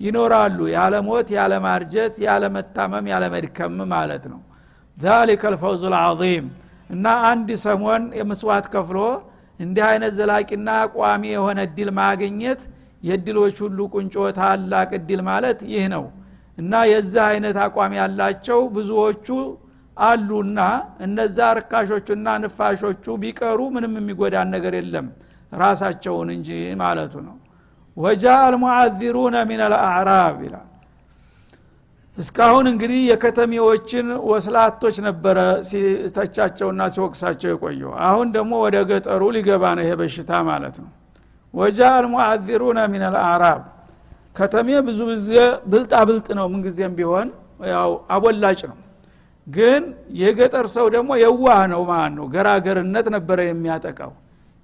ይኖራሉ። 0.00 0.58
ያለ 0.74 0.94
ሞት 1.06 1.28
ያለ 1.36 1.54
ማርጀት 1.64 2.16
ያለ 2.26 2.44
መታመም 2.56 3.06
ያለ 3.12 3.24
መድከም 3.34 3.76
ማለት 3.92 4.24
ነው። 4.32 4.40
ዛሊከ 4.98 5.42
ልፈውዙ 5.54 5.82
ልዓظም 5.94 6.46
እና 6.90 7.06
አንድ 7.30 7.48
ሰሞን 7.64 8.02
የምስዋት 8.18 8.66
ከፍሎ 8.74 8.98
እንዲህ 9.60 9.84
አይነት 9.88 10.12
ዘላቂና 10.18 10.68
ቋሚ 10.94 11.22
የሆነ 11.34 11.58
እድል 11.68 11.88
ማግኘት 11.98 12.60
የእድሎች 13.02 13.56
ሁሉ 13.64 13.78
ቁንጮ 13.94 14.14
ታላቅ 14.38 14.88
እድል 14.98 15.20
ማለት 15.28 15.58
ይህ 15.72 15.84
ነው። 15.94 16.04
እና 16.58 16.72
የዛ 16.90 17.14
አይነት 17.32 17.56
አቋም 17.64 17.92
ያላቸው 17.98 18.60
ብዙዎቹ 18.76 19.26
አሉና 19.96 20.60
እነዛ 21.04 21.38
ርካሾቹና 21.58 22.28
ንፋሾቹ 22.42 23.04
ቢቀሩ 23.22 23.60
ምንም 23.74 23.94
የሚጎዳን 23.98 24.48
ነገር 24.54 24.74
የለም 24.78 25.06
ራሳቸውን 25.52 26.28
እንጂ 26.36 26.48
ማለቱ 26.82 27.14
ነው። 27.28 27.36
ወጃ 27.96 28.24
አልሙዓዚሩነ 28.46 29.36
ሚን 29.48 29.60
አልአዕራብ 29.66 30.36
ይላል 30.46 30.66
እስካሁን 32.18 32.66
እንግዲህ 32.70 33.00
የከተሜዎችን 33.08 34.06
ወስላቶች 34.30 34.96
ነበረ 35.06 35.38
ሲተቻቸውና 35.68 36.82
ሲወቅሳቸው 36.94 37.48
የቆየው። 37.52 37.92
አሁን 38.08 38.28
ደግሞ 38.36 38.52
ወደ 38.64 38.76
ገጠሩ 38.90 39.22
ሊገባ 39.36 39.64
ነው 39.76 39.84
ይሄ 39.84 39.92
በሽታ 40.00 40.30
ማለት 40.48 40.76
ነው። 40.82 40.90
ወጃ 41.54 41.80
አልሙዓዚሩነ 41.98 42.78
ሚን 42.92 43.02
አልአዕራብ 43.08 43.60
ከተሜ 44.36 44.68
ብዙ 44.88 44.98
ጊዜ 45.10 45.30
ብልጣ 45.70 45.92
ብልጥ 46.08 46.26
ነው 46.38 46.46
ምንጊዜም 46.52 46.92
ቢሆን 46.98 47.28
ያው 47.70 47.92
አቦላጭ 48.14 48.60
ነው። 48.70 48.78
ግን 49.46 49.82
የገጠር 50.20 50.66
ሰው 50.74 50.86
ደግሞ 50.94 51.10
የዋህ 51.22 51.60
ነው 51.72 51.82
ማለት 51.90 52.14
ነው። 52.18 52.26
ገራገርነት 52.34 53.06
ነበረ 53.16 53.38
የሚያጠቃው። 53.46 54.12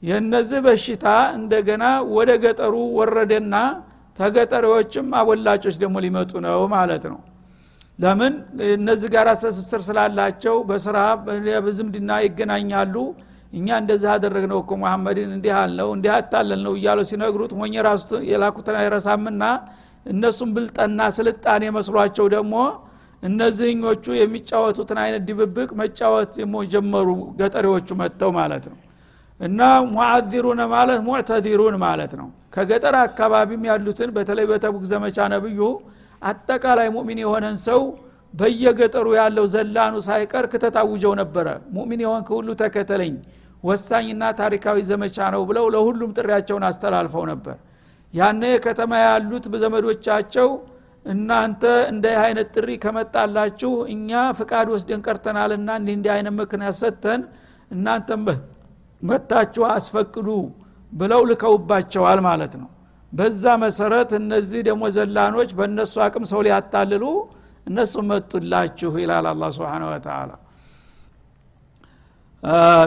የነዚህ 0.02 0.60
በሽታ 0.66 1.06
እንደገና 1.38 1.84
ወደ 2.16 2.30
ገጠሩ 2.44 2.74
ወረደና 2.98 3.54
ተገጠሪዎችም 4.18 5.06
አቦላጮች 5.20 5.76
ደግሞ 5.82 5.96
ሊመጡ 6.04 6.32
ነው 6.46 6.60
ማለት 6.74 7.06
ነው 7.12 7.20
ለምን? 7.98 8.34
እነዚህ 8.76 9.08
ጋር 9.14 9.26
ትስስር 9.34 9.80
ስላላቸው 9.88 10.56
በስራ 10.68 10.98
በዝምድና 11.64 12.10
ይገናኛሉ። 12.24 12.94
እኛ 13.52 13.68
እንደዚህ 13.82 14.08
አደረግነው 14.14 14.58
እኮ 14.62 14.72
መሐመድን 14.82 15.30
እንዲህ 15.36 15.52
አልነው 15.58 15.88
እንዲህ 15.96 16.12
አታለል 16.14 16.60
ነው 16.66 16.72
እያሉ 16.78 17.00
ሲነግሩት 17.10 17.52
ሞኝ 17.60 17.74
ራሱ 17.86 18.08
የላኩትን 18.30 18.76
አይረሳምና 18.80 19.42
እነሱም 20.06 20.50
ብልጠና 20.56 21.00
ስልጣኔ 21.18 21.64
መስሏቸው 21.76 22.26
ደግሞ 22.34 22.54
እነዚህኞቹ 23.22 24.04
የሚጫወቱትን 24.18 24.98
አይነት 25.04 25.22
ድብብቅ 25.28 25.70
መጫወት 25.80 26.30
ደግሞ 26.40 26.56
ጀመሩ 26.72 27.08
ገጠሬዎቹ 27.38 27.88
መጥተው 28.00 28.30
ማለት 28.38 28.64
ነው። 28.72 28.78
እና 29.40 29.60
ሙዓዚሩነ 29.94 30.62
ማለት 30.74 31.00
ሙዕተዚሩን 31.06 31.76
ማለት 31.84 32.12
ነው። 32.20 32.26
ከገጠር 32.54 32.96
አካባቢም 33.06 33.62
ያሉትን 33.70 34.10
በተለይ 34.16 34.46
በተቡክ 34.50 34.84
ዘመቻ 34.92 35.18
ነብዩ 35.32 35.60
አጠቃላይ 36.24 36.88
ሙእሚን 36.94 37.18
የሆነን 37.22 37.56
ሰው 37.66 37.80
በየገጠሩ 38.34 39.06
ያለው 39.18 39.44
ዘላኑ 39.52 39.94
ሳይቀር 40.06 40.44
ክተታውጀው 40.52 41.12
ነበረ። 41.20 41.46
ሙእሚን 41.74 42.00
የሆንክ 42.04 42.28
ሁሉ 42.36 42.48
ተከተለኝ 42.62 43.14
ወሳኝና 43.64 44.24
ታሪካዊ 44.40 44.78
ዘመቻ 44.88 45.18
ነው 45.34 45.42
ብለው 45.50 45.66
ለሁሉም 45.74 46.10
ጥሪያቸውን 46.18 46.64
አስተላልፈው 46.68 47.24
ነበር። 47.32 47.56
ያነ 48.14 48.42
ከተማ 48.64 48.92
ያሉት 49.04 49.44
ዘመዶቻቸው 49.62 50.48
እናንተ 51.04 51.62
እንደ 51.92 52.06
አይነት 52.20 52.48
ጥሪ 52.56 52.68
ከመጣላችሁ 52.82 53.72
እኛ 53.94 54.10
ፍቃድ 54.38 54.68
ወስደን 54.74 55.00
ቀርተናልና 55.06 55.70
እንዲህ 55.80 55.94
እንዲህ 55.96 56.12
አይነት 56.14 56.34
ምክንያት 56.40 56.76
ሰጥተን 56.82 57.22
እናንተ 57.70 58.08
መታችሁ 59.02 59.64
አስፈቅዱ 59.72 60.28
ብለው 60.92 61.22
ልከውባቸዋል 61.30 62.20
ማለት 62.26 62.54
ነው 62.60 62.68
በዛ 63.14 63.44
መሰረት 63.62 64.10
እነዚህ 64.18 64.60
ደግሞ 64.68 64.84
ዘላኖች 64.96 65.50
በእነሱ 65.58 65.94
አቅም 66.06 66.24
ሰው 66.30 66.40
ሊያታልሉ 66.46 67.04
እነሱ 67.66 67.94
መጡላችሁ 68.08 68.92
ይላል 69.02 69.26
አላ 69.30 69.44
ስብን 69.56 69.84
ወተላ 69.88 70.30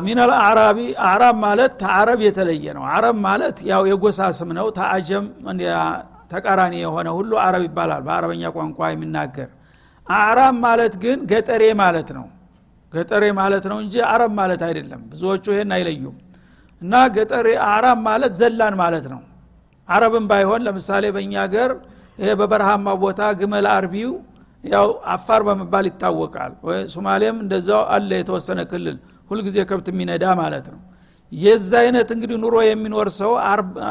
ሚነል 0.06 0.32
አዕራቢ 0.40 0.80
አዕራብ 1.06 1.36
ማለት 1.44 1.72
ተአረብ 1.82 2.20
የተለየ 2.26 2.66
ነው። 2.78 2.84
አረብ 2.96 3.16
ማለት 3.26 3.58
ያው 3.70 3.84
የጎሳ 3.90 4.20
ስም 4.40 4.50
ነው። 4.58 4.68
ተአጀም 4.78 5.26
ተቃራኒ 6.34 6.74
የሆነ 6.84 7.08
ሁሉ 7.18 7.32
አረብ 7.44 7.64
ይባላል። 7.68 8.02
በአረበኛ 8.08 8.44
ቋንቋ 8.56 8.80
የሚናገር። 8.92 9.50
አዕራብ 10.08 10.56
ማለት 10.66 10.94
ግን 11.04 11.20
ገጠሬ 11.32 11.64
ማለት 11.82 12.10
ነው። 12.18 12.26
ገጠሬ 12.94 13.24
ማለት 13.40 13.66
ነው 13.72 13.78
እንጂ 13.84 13.96
አረብ 14.12 14.32
ማለት 14.40 14.62
አይደለም። 14.68 15.02
ብዙዎቹ 15.12 15.46
ይሄን 15.56 15.72
አይለዩም። 15.78 16.16
እና 16.82 16.94
ገጠሬ 17.16 17.48
አዕራብ 17.68 18.00
ማለት 18.08 18.34
ዘላን 18.42 18.76
ማለት 18.84 19.08
ነው 19.14 19.22
አረብም 19.90 20.26
ባይሆን 20.30 20.62
ለምሳሌ 20.68 21.06
በእኛ 21.16 21.34
ሀገር 21.44 21.72
ይሄ 22.20 22.30
በበረሃማ 22.40 22.88
ቦታ 23.02 23.22
ግመል 23.40 23.66
አርቢው 23.74 24.12
ያው 24.64 24.88
አፋር 25.14 25.42
በመባል 25.48 25.86
ይታወቃል። 25.90 26.54
ሶማሌም 26.94 27.38
እንደዛው 27.44 27.82
አለ 27.96 28.10
የተወሰነ 28.22 28.60
ክልል 28.72 28.98
ሁልጊዜ 29.32 29.58
ከብት 29.70 29.88
የሚነዳ 29.92 30.26
ማለት 30.42 30.66
ነው። 30.74 30.80
የዛ 31.32 31.72
አይነት 31.84 32.10
እንግዲህ 32.16 32.38
ኑሮ 32.44 32.56
የሚኖር 32.66 33.08
ሰው 33.18 33.32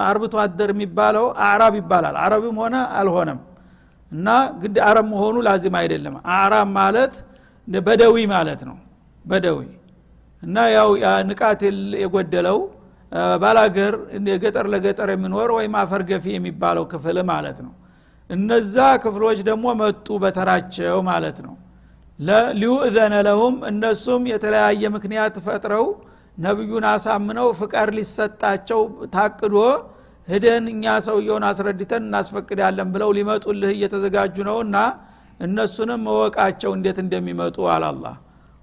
አርብቶ 0.05 0.35
አደር 0.45 0.71
የሚባለው 0.75 1.26
አዕራብ 1.47 1.75
ይባላል። 1.81 2.17
አረብም 2.23 2.57
ሆነ 2.62 2.76
አልሆነም። 3.00 3.41
እና 4.12 4.29
ግድ 4.61 4.76
አረብ 4.88 5.07
መሆኑ 5.12 5.37
ላዚም 5.47 5.75
አይደለም። 5.81 6.15
አዕራብ 6.35 6.69
ማለት 6.79 7.15
በደዊ 7.69 8.17
ማለት 8.33 8.61
ነው። 8.69 8.76
በደዊ 9.25 9.59
እና 10.43 10.57
ያው 10.75 10.88
ንቃት 11.29 11.61
የጎደለው 12.03 12.59
ባላገር 13.43 13.95
የገጠር 14.29 14.67
ለገጠር 14.73 15.09
የሚኖር 15.13 15.51
ወይም 15.57 15.75
አፈር 15.81 16.03
የሚባለው 16.31 16.85
ክፍል 16.93 17.19
ማለት 17.31 17.59
ነው። 17.67 17.75
እነዛ 18.31 18.77
ክፍሎች 19.03 19.39
ደግሞ 19.49 19.67
መጡ 19.81 20.07
በተራቸው 20.23 20.99
ማለት 21.09 21.39
ነው። 21.47 21.55
ሊዩእዘነ 22.59 23.15
ለሁም 23.27 23.55
እነሱም 23.71 24.23
የተለያየ 24.31 24.85
ምክንያት 24.95 25.35
ፈጥረው 25.47 25.87
ነቢዩን 26.39 26.85
አሳምነው 26.91 27.49
ፍቃድ 27.59 27.91
ሊሰጣቸው 27.97 28.81
ታቅዶ 29.15 29.55
ህደን 30.29 30.65
እኛ 30.73 30.95
ሰውየውን 31.07 31.45
አስረድተን 31.49 32.03
እናስፈቅዳለን 32.07 32.89
ብለው 32.95 33.11
ሊመጡልህ 33.19 33.71
እየተዘጋጁ 33.75 34.37
ነውና 34.49 34.77
እነሱንም 35.41 36.01
መወቃቸው 36.07 36.71
እንዴት 36.77 36.99
እንደሚመጡ 37.05 37.57
አላላ 37.75 38.05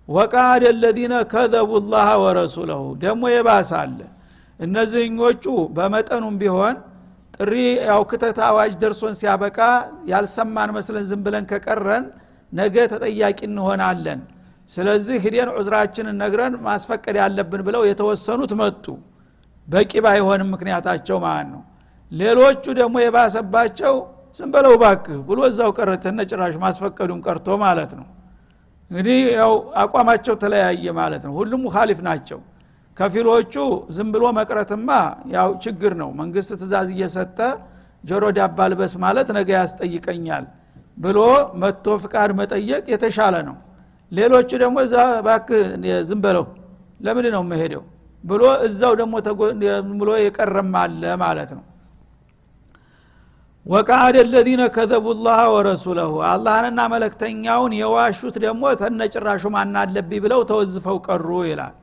ወቃድ 0.07 0.63
ለዚነ 0.81 1.13
ከዘቡ 1.31 1.71
ላህ 1.93 2.09
ወረሱለሁ። 2.23 2.81
ደግሞ 3.03 3.23
የባሰ 3.33 3.71
አለ 3.81 3.99
እነዚህኞቹ 4.63 5.45
በመጠኑም 5.75 6.35
ቢሆን 6.41 6.75
ጥሪ 7.37 7.53
ያው 7.87 8.01
ክተት 8.11 8.37
አዋጅ 8.47 8.73
ደርሶን 8.81 9.13
ሲያበቃ 9.19 9.57
ያልሰማን 10.11 10.69
መስለን 10.75 11.05
ዝም 11.09 11.21
ብለን 11.25 11.45
ከቀረን 11.51 12.03
ነገ 12.51 12.75
ተጠያቂ 12.91 13.39
እንሆናለን። 13.49 14.19
ስለዚህ 14.69 15.17
ሂደን 15.25 15.49
ዑዝራችንን 15.55 16.17
ነግረን 16.21 16.53
ማስፈቀድ 16.67 17.15
ያለብን 17.21 17.61
ብለው 17.67 17.83
የተወሰኑት 17.89 18.51
መጡ። 18.61 18.85
በቂ 19.67 19.91
ባይሆንም 20.05 20.49
ምክንያታቸው 20.53 21.17
ማለት 21.25 21.47
ነው? 21.53 21.61
ሌሎቹ 22.11 22.63
ደግሞ 22.79 22.95
የባሰባቸው 23.03 23.93
ዝም 24.39 24.49
በለው 24.53 24.73
ባክህ 24.81 25.17
ብሎ 25.27 25.39
እዛው 25.49 25.69
ቀረተነ 25.77 26.19
ጭራሽ 26.29 26.55
ማስፈቀዱም 26.63 27.19
ቀርቶ 27.25 27.47
ማለት 27.63 27.91
ነው። 27.99 28.07
እንግዲህ 28.91 29.19
ያው 29.39 29.51
አቋማቸው 29.83 30.35
ተለያየ 30.43 30.85
ማለት 30.99 31.23
ነው። 31.27 31.33
ሁሉም 31.39 31.61
ሙካሊፍ 31.67 31.99
ናቸው 32.07 32.39
ከፊሎቹ 32.97 33.53
ዝም 33.95 34.09
ብሎ 34.13 34.23
መቅረትማ 34.37 34.89
ያው 35.35 35.49
ችግር 35.63 35.93
ነው። 36.01 36.09
መንግስት 36.19 36.51
ትእዛዝ 36.59 36.89
እየሰጠ 36.95 37.39
ጆሮ 38.03 38.23
ዳባ 38.37 38.67
ልበስ 38.71 38.93
ማለት 39.03 39.27
ነገ 39.37 39.49
ያስጠይቀኛል 39.57 40.45
ብሎ 40.97 41.19
መጥቶ 41.61 41.95
ፍቃድ 42.03 42.31
መጠየቅ 42.39 42.83
የተሻለ 42.93 43.35
ነው። 43.47 43.55
ሌሎቹ 44.11 44.49
ደግሞ 44.63 44.77
እዛ 44.85 44.95
ባክ 45.27 45.47
ዝም 46.09 46.19
በለው 46.25 46.45
ለምን 46.99 47.25
ነው 47.35 47.43
መሄደው 47.51 47.83
ብሎ 48.23 48.43
እዛው 48.67 48.93
ደግሞ 48.99 49.13
ብሎ 50.01 50.09
የቀረም 50.23 50.73
አለ 50.81 51.03
ማለት 51.23 51.51
ነው። 51.57 51.63
ወቃአደ 53.65 54.15
ለዚነ 54.31 54.63
ከዘቡ 54.75 55.05
ላህ 55.25 55.39
ወረሱለሁ 55.53 56.11
አላህንና 56.29 56.79
መለክተኛውን 56.93 57.73
የዋሹት 57.79 58.35
ደግሞ 58.45 58.63
ተነጭራሹ 58.81 59.51
ማናለብኝ 59.55 60.19
ብለው 60.25 60.41
ተወዝፈው 60.49 60.97
ቀሩ 61.07 61.29
ይላል 61.49 61.73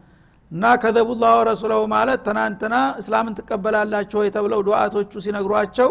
እና 0.52 0.64
ከዘቡላህ 0.83 1.33
ወረሱለሁ 1.40 1.80
ማለት 1.92 2.21
ትናንትና 2.26 2.76
እስላምን 3.00 3.35
ትቀበላላቸው 3.38 4.19
ወይ 4.23 4.30
ተብለው 4.37 4.61
ዱዓቶቹ 4.69 5.12
ሲነግሯቸው 5.25 5.90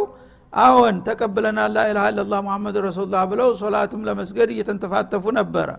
አዎን 0.53 0.97
ተቀብለናል 1.07 1.71
ላኢላሃ 1.75 2.05
ኢለላህ 2.11 2.39
ሙሐመድ 2.45 2.75
ረሱሉላህ 2.87 3.23
ብለው 3.31 3.49
ሶላትም 3.61 4.01
ለመስገድ 4.07 4.49
እየተንተፋተፉ 4.53 5.23
ነበረ። 5.39 5.69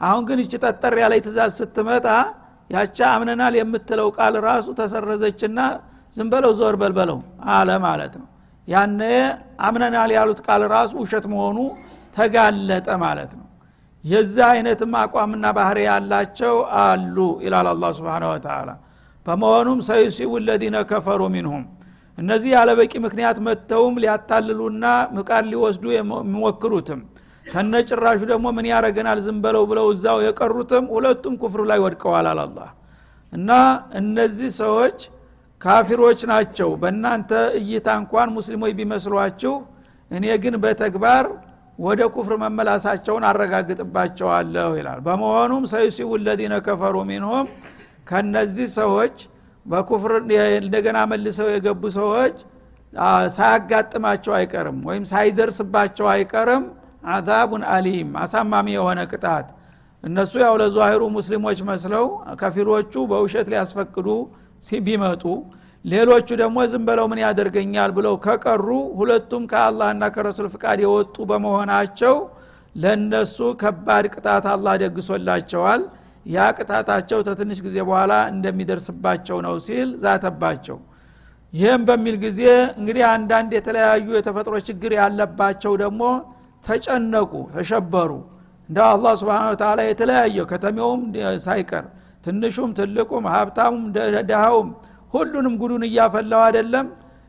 አሁን 0.00 0.22
ግን 0.28 0.38
እቺ 0.44 0.52
ጠጠር 0.64 0.94
ያለ 1.02 1.14
ትእዛዝ 1.26 1.52
ስትመጣ 1.60 2.06
ያቻ 2.70 2.98
አምነናል 3.14 3.54
የምትለው 3.60 4.08
ቃል 4.16 4.34
ራሱ 4.46 4.66
ተሰረዘችና 4.78 5.58
ዝም 6.16 6.28
በለው 6.32 6.52
ዞር 6.60 6.76
በልበለው 6.80 7.18
አለ 7.52 7.70
ማለት 7.86 8.14
ነው። 8.20 8.28
ያነ 8.68 9.00
አምነናል 9.66 10.10
ያሉት 10.16 10.40
ቃል 10.46 10.62
ራሱ 10.74 10.92
ውሸት 11.02 11.24
መሆኑ 11.32 11.58
ተጋለጠ 12.16 12.88
ማለት 13.04 13.32
ነው 13.38 13.46
የዚህ 14.04 14.44
አይነትም 14.48 14.92
አቋምና 15.00 15.46
ባህሪ 15.56 15.78
ያላቸው 15.86 16.54
አሉ 16.80 17.16
ይላል 17.44 17.66
አላ 17.72 17.90
ስብን 17.98 18.24
ወተላ 18.30 18.70
በመሆኑም 19.26 19.80
ሰዩሲቡ 19.88 20.32
ለዚነ 20.46 20.76
ከፈሩ 20.90 21.22
ሚንሁም። 21.34 21.64
እነዚህ 22.18 22.50
ያለበቂ 22.56 22.92
ምክንያት 23.04 23.36
መጥተውም 23.46 23.94
ሊያታልሉና 24.02 24.84
ምቃድ 25.16 25.44
ሊወስዱ 25.52 25.84
የሚሞክሩትም። 25.94 27.00
ከነጭራሹ 27.46 28.20
ደግሞ 28.30 28.46
ምን 28.56 28.66
ያረገናል 28.72 29.18
ዝም 29.24 29.38
በለው 29.44 29.64
ብለው 29.70 29.86
እዛው 29.94 30.18
የቀሩትም 30.26 30.84
ሁለቱም 30.94 31.34
ኩፍር 31.42 31.62
ላይ 31.70 31.78
ወድቀዋል 31.84 32.26
አላላ 32.32 32.58
እና 33.32 33.50
እነዚህ 34.00 34.50
ሰዎች 34.60 34.98
ካፊሮች 35.60 36.20
ናቸው። 36.30 36.70
በእናንተ 36.82 37.30
እይታ 37.60 37.88
እንኳን 38.00 38.28
ሙስሊሞች 38.36 38.72
ቢመስሏችሁ 38.78 39.54
እኔ 40.10 40.24
ግን 40.42 40.54
በተግባር 40.64 41.24
ወደ 41.82 42.00
ኩፍር 42.14 42.34
መመላሳቸውን 42.42 43.24
አረጋግጥባቸዋለሁ 43.28 44.70
ይላል። 44.78 44.98
በመሆኑም 45.06 45.64
ሰዩሲቡ 45.72 46.10
ለዚነ 46.26 46.54
ከፈሩ 46.66 46.96
ሚንሁም 47.08 47.46
ከነዚህ 48.08 48.68
ሰዎች 48.78 49.16
በኩፍር 49.66 50.12
እንደገና 50.58 50.98
መልሰው 51.10 51.48
የገቡ 51.52 51.82
ሰዎች 51.98 52.36
ሳያጋጥማቸው 53.36 54.32
አይቀርም 54.38 54.78
ወይም 54.88 55.04
ሳይደርስባቸው 55.10 56.06
አይቀርም። 56.14 56.64
አዛቡን 57.12 57.62
አሊም 57.74 58.10
አሳማሚ 58.22 58.66
የሆነ 58.74 59.00
ቅጣት። 59.12 59.46
እነሱ 60.04 60.32
ያው 60.42 60.54
ለዛሂሩ 60.60 61.02
ሙስሊሞች 61.16 61.58
መስለው 61.68 62.06
ከፊሮቹ 62.40 62.92
በውሸት 63.10 63.48
ሊያስፈቅዱ 63.52 64.08
ቢመጡ 64.86 65.22
ሌሎቹ 65.84 66.28
ደግሞ 66.40 66.58
ዝም 66.72 66.82
በለው 66.88 67.06
ምን 67.12 67.20
ያደርገኛል 67.22 67.90
ብለው 67.96 68.14
ከቀሩ 68.24 68.66
ሁለቱም 68.98 69.42
ከአላህና 69.52 70.04
ከረሱል 70.14 70.46
ፍቃድ 70.52 70.80
የወጡ 70.84 71.16
በመሆናቸው 71.30 72.14
ለነሱ 72.74 73.38
ከባድ 73.62 74.04
ቅጣት 74.14 74.44
አላህ 74.52 74.74
ደግሶላቸዋል። 74.82 75.82
ያ 76.26 76.44
ቅጣታቸው 76.56 77.20
ተትንሽ 77.28 77.58
ጊዜ 77.66 77.76
በኋላ 77.88 78.12
እንደሚደርስባቸው 78.32 79.38
ነው 79.46 79.54
ሲል 79.64 79.88
ዛተባቸው። 80.04 80.78
ይህም 81.52 81.82
በሚል 81.88 82.16
ጊዜ 82.24 82.40
እንግዲህ 82.78 83.04
አንዳንድ 83.10 83.50
የተለያዩ 83.56 84.06
የተፈጥሮ 84.16 84.54
ችግር 84.68 84.92
ያለባቸው 85.00 85.72
ደግሞ 85.82 86.02
ተጨነቁ 86.64 87.32
ተሸበሩ። 87.54 88.10
እንደ 88.68 88.78
አላህ 88.92 89.12
ስብን 89.20 89.56
ተላ 89.62 89.80
የተለያየ 89.88 90.44
ከተሜውም 90.50 91.02
ሳይቀር 91.46 91.84
ትንሹም 92.24 92.70
ትልቁም 92.78 93.24
ሀብታሙም 93.34 93.84
ደሃውም 94.30 94.68
ሁሉንም 95.12 95.54
ጉዱን 95.60 95.84
እያፈላው 95.88 96.42
አይደለም። 96.46 96.86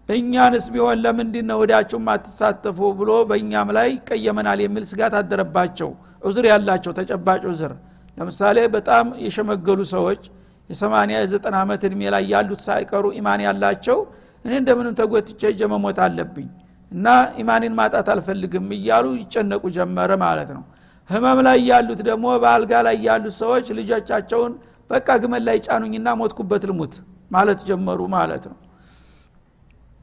እኛንስ 0.10 0.66
ቢሆን 0.74 0.98
ለምንድን 1.04 1.46
ነው 1.50 1.58
ወዳችሁም 1.62 2.08
አትሳተፉ 2.14 2.80
ብሎ 2.98 3.12
በእኛም 3.30 3.70
ላይ 3.78 3.88
ይቀየመናል 3.94 4.60
የሚል 4.64 4.84
ስጋት 4.90 5.14
አደረባቸው። 5.20 5.90
ዑዝር 6.24 6.46
ያላቸው 6.52 6.92
ተጨባጭ 7.00 7.42
ዑዝር። 7.52 7.74
ለምሳሌ 8.18 8.58
በጣም 8.76 9.06
የሸመገሉ 9.26 9.80
ሰዎች 9.94 10.24
የሰማንያ 10.70 11.16
የዘጠና 11.22 11.56
ዓመት 11.64 11.82
እድሜ 11.88 12.02
ላይ 12.14 12.24
ያሉት 12.34 12.62
ሳይቀሩ 12.68 13.06
ኢማን 13.18 13.42
ያላቸው 13.48 13.98
እኔ 14.46 14.54
እንደምንም 14.62 14.94
ተጎትቼ 15.00 15.42
እጀ 15.52 15.62
መሞት 15.74 15.98
አለብኝ 16.06 16.48
እና 16.92 17.08
ኢማኔን 17.42 17.74
ማጣት 17.80 18.08
አልፈልግም 18.14 18.68
እያሉ 18.78 19.06
ይጨነቁ 19.22 19.64
ጀመረ 19.78 20.12
ማለት 20.24 20.50
ነው። 20.58 20.64
ህመም 21.10 21.40
ላይ 21.48 21.58
ያሉት 21.70 22.02
ደግሞ 22.10 22.26
በአልጋ 22.44 22.74
ላይ 22.88 22.98
ያሉት 23.08 23.36
ሰዎች 23.42 23.66
ልጆቻቸውን 23.80 24.54
በቃ 24.90 25.10
ግመል 25.24 25.44
ላይ 25.48 25.58
ጫኑኝና 25.68 26.10
ሞትኩበት 26.20 26.64
ልሙት 26.70 26.94
ማለት 27.34 27.60
ጀመሩ 27.68 28.00
ማለት 28.16 28.44
ነው። 28.52 28.58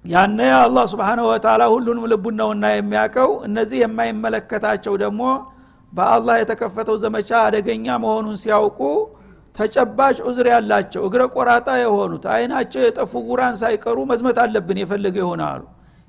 ያነ 0.05 0.39
አላህ 0.59 0.85
ስብሓንሁ 0.93 1.25
ወተላ 1.31 1.63
ሁሉንም 1.73 2.05
ልቡን 2.13 2.37
ነውና 2.41 2.67
የሚያውቀው 2.73 3.31
እነዚህ 3.47 3.79
የማይመለከታቸው 3.83 4.95
ደግሞ 5.03 5.23
በአላህ 5.93 6.35
የተከፈተው 6.41 6.97
ዘመቻ 7.03 7.31
አደገኛ 7.47 7.87
መሆኑን 8.05 8.37
ሲያውቁ 8.43 8.81
ተጨባጭ 9.57 10.17
ዑዝር 10.27 10.47
ያላቸው 10.53 11.03
እግረ 11.07 11.23
ቆራጣ 11.35 11.69
የሆኑት 11.81 12.25
አይናቸው 12.35 12.81
የጠፉ 12.85 13.13
ጉራን 13.29 13.57
ሳይቀሩ 13.63 13.99
መዝመት 14.11 14.39
አለብን 14.45 14.79
የፈለገ 14.83 15.17
ይሆናሉ። 15.25 15.63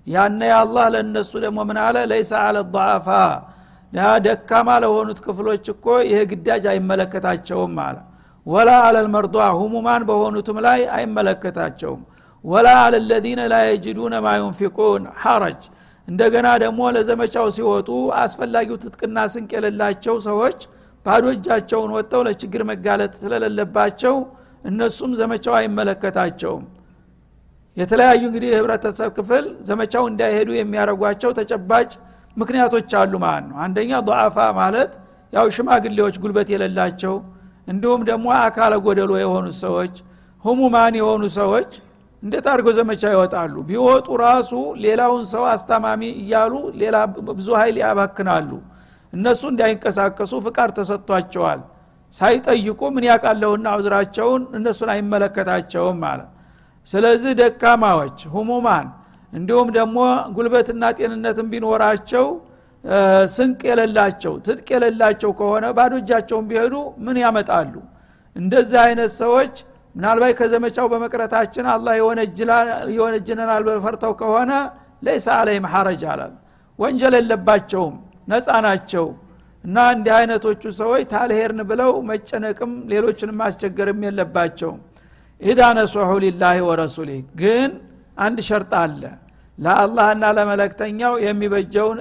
ያነ 0.07 0.41
አላህ 0.60 0.86
ለእነሱ 0.93 1.31
ደግሞ 1.43 1.60
ምን 1.69 1.77
አለ? 1.86 1.97
ለይሰ 2.12 2.31
አለ 2.41 2.57
ደካማ 4.25 4.69
ለሆኑት 4.84 5.19
ክፍሎች 5.25 5.65
እኮ 5.73 5.86
ይሄ 6.07 6.19
ግዳጅ 6.31 6.63
አይመለከታቸውም 6.71 7.75
አለ 7.86 7.97
ወላ 8.45 8.69
አለልመርዷ 8.86 9.36
ሁሙማን 9.58 10.04
በሆኑትም 10.10 10.58
ላይ 10.65 10.80
አይመለከታቸውም። 10.95 12.01
ወላ 12.45 12.67
አለለዚነ 12.84 13.41
ላ 13.51 13.58
ማ 14.23 14.30
ዩንፊቁን 14.39 15.04
ሐረጅ 15.23 15.62
እንደገና 16.08 16.47
ደግሞ 16.63 16.82
ለዘመቻው 16.95 17.47
ሲወጡ 17.56 17.89
አስፈላጊው 18.21 18.77
ትጥቅና 18.84 19.17
ስንቅ 19.34 19.51
የሌላቸው 19.56 20.15
ሰዎች 20.27 20.60
ባዶ 21.06 21.25
እጃቸውን 21.36 21.91
ወጥተው 21.95 22.21
ለችግር 22.27 22.62
መጋለጥ 22.69 23.13
ስለሌለባቸው 23.21 24.15
እነሱም 24.65 25.12
ዘመቻው 25.19 25.56
አይመለከታቸውም። 25.60 26.65
የተለያዩ 27.77 28.21
እንግዲህ 28.30 28.49
የህብረተሰብ 28.51 29.10
ክፍል 29.17 29.45
ዘመቻው 29.69 30.04
እንዳይሄዱ 30.10 30.49
የሚያደርጓቸው 30.56 31.32
ተጨባጭ 31.39 31.91
ምክንያቶች 32.38 32.91
አሉ 32.99 33.13
ማለት 33.23 33.45
ነው። 33.49 33.58
አንደኛ 33.65 33.91
ضዓፋ 34.10 34.38
ማለት 34.60 34.91
ያው 35.34 35.45
ሽማግሌዎች 35.56 36.15
ጉልበት 36.23 36.49
የሌላቸው 36.54 37.15
እንዲሁም 37.67 38.02
ደግሞ 38.10 38.28
አካለ 38.39 38.74
ጎደሎ 38.86 39.12
የሆኑ 39.21 39.47
ሰዎች 39.62 39.93
ህሙማን 40.45 40.93
የሆኑ 41.00 41.24
ሰዎች 41.39 41.71
እንዴት 42.24 42.45
አድርገው 42.52 42.74
ዘመቻ 42.78 43.02
ይወጣሉ። 43.13 43.56
ቢወጡ 43.69 44.08
ራሱ 44.24 44.52
ሌላውን 44.84 45.24
ሰው 45.32 45.43
አስታማሚ 45.52 46.02
እያሉ 46.21 46.54
ሌላ 46.82 46.95
ብዙ 47.32 47.47
ኃይል 47.60 47.78
ያባክናሉ። 47.84 48.50
እነሱ 49.13 49.41
እንዳይንቀሳቀሱ 49.52 50.34
ፍቃድ 50.45 50.69
ተሰጥቷቸዋል። 50.78 51.62
ሳይጠይቁ 52.13 52.82
ምን 52.95 53.04
ያቃለሁና 53.10 53.65
አውዝራቸውን 53.74 54.41
እነሱን 54.58 54.89
አይመለከታቸውም 54.93 55.97
ማለት 56.06 56.30
ስለዚህ 56.88 57.32
ደካማዎች 57.39 58.19
ሁሙማን 58.34 58.88
እንዲሁም 59.34 59.67
ደግሞ 59.78 59.97
ጉልበትና 60.36 60.84
ጤንነትን 60.97 61.47
ቢኖራቸው 61.52 62.26
ስንቅ 63.34 63.62
የሌላቸው 63.70 64.34
ትጥቅ 64.46 64.67
የሌላቸው 64.76 65.32
ከሆነ 65.39 65.65
ባዶ 65.78 65.94
እጃቸውን 66.02 66.46
ቢሄዱ 66.50 66.76
ምን 67.06 67.17
ያመጣሉ? 67.24 67.74
እንደዚህ 68.36 68.80
አይነት 68.86 69.12
ሰዎች 69.22 69.54
ምናልባት 69.96 70.34
ከዘመቻው 70.39 70.86
በመቅረታችን 70.91 71.65
አላህ 71.74 71.94
የወነጅነናል 72.96 73.63
በፈርተው 73.70 74.13
ከሆነ 74.22 74.52
ለይሳ 75.04 75.28
አለይም 75.39 75.65
ሐረጅ 75.74 76.04
አላል 76.12 76.34
ወንጀል 76.80 77.13
የለባቸውም 77.20 77.96
ነፃ 78.28 78.48
ናቸው። 78.65 79.06
እና 79.63 79.78
እንዲህ 79.94 80.13
አይነቶቹ 80.17 80.63
ሰዎች 80.80 81.04
ታልሄርን 81.12 81.60
ብለው 81.72 81.91
መጨነቅም 82.10 82.72
ሌሎችንም 82.91 83.38
ማስቸገርም 83.41 84.00
የለባቸውም። 84.08 84.80
ኢዛ 85.41 85.60
ነስሑ 85.78 86.10
ሊላህ 86.24 86.58
ወረሱሊህ። 86.70 87.22
ግን 87.41 87.72
አንድ 88.17 88.39
ሸርጥ 88.48 88.72
አለ 88.82 89.04
ለአላህና 89.62 90.24
ለመለክተኛው 90.38 91.13
የሚበጀውን 91.26 91.97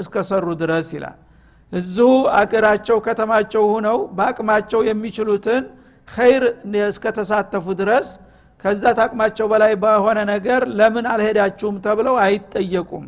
እስከሰሩ 0.00 0.46
ድረስ 0.62 0.88
ይላል። 0.96 1.18
እዚሁ 1.72 2.08
አገራቸው 2.40 2.98
ከተማቸው 3.06 3.64
ሁነው 3.72 3.98
በአቅማቸው 4.16 4.80
የሚችሉትን 4.88 5.62
ኸይር 6.08 6.44
እስከተሳተፉ 6.86 7.66
ድረስ 7.80 8.08
ከዛ 8.64 8.82
ታቅማቸው 8.98 9.46
በላይ 9.52 9.72
በሆነ 9.82 10.18
ነገር 10.32 10.62
ለምን 10.78 11.06
አልሄዳችሁም 11.12 11.76
ተብለው 11.86 12.16
አይጠየቁም። 12.24 13.04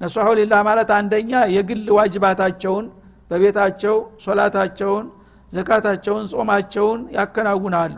ነስሑ 0.00 0.26
ሊላህ 0.38 0.60
ማለት 0.68 0.90
አንደኛ 0.98 1.32
የግል 1.54 1.86
ዋጅባታቸውን 1.98 2.86
በቤታቸው 3.30 3.96
ሶላታቸውን 4.24 5.06
ዘካታቸውን 5.52 6.24
ጾማቸውን 6.32 7.00
ያከናውናሉ። 7.16 7.96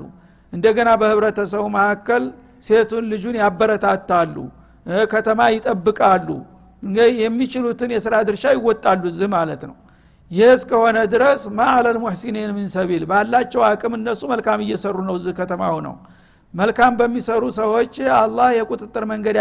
እንደገና 0.52 0.90
በህብረተሰቡ 1.00 1.64
መካከል 1.76 2.22
ሴቱን 2.64 3.04
ልጁን 3.12 3.36
ያበረታታሉ 3.42 4.34
ከተማ 5.12 5.40
ይጠብቃሉ። 5.54 6.28
የሚችሉትን 7.20 7.90
የስራ 7.94 8.14
ድርሻ 8.28 8.44
ይወጣሉ 8.56 9.02
እዚህ 9.10 9.28
ማለት 9.34 9.62
ነው። 9.68 9.76
ይህ 10.30 10.50
እስከሆነ 10.56 10.98
ድረስ 11.12 11.40
ማአለል 11.58 11.96
ሙሕሲኒን 12.02 12.50
ምን 12.56 12.66
ሰቢል 12.74 13.04
ባላቸው 13.10 13.62
አቅም 13.68 13.92
እነሱ 13.98 14.20
መልካም 14.32 14.60
እየሰሩ 14.64 14.96
ነው 15.08 15.14
እዚህ 15.18 15.32
ከተማው 15.38 15.76
ነው 15.86 15.94
መልካም 16.54 16.92
በሚሰሩ 16.98 17.42
ሰዎች 17.58 17.94
አላህ 18.20 18.48
የቁጥጥር 18.58 19.04
መንገድ 19.10 19.36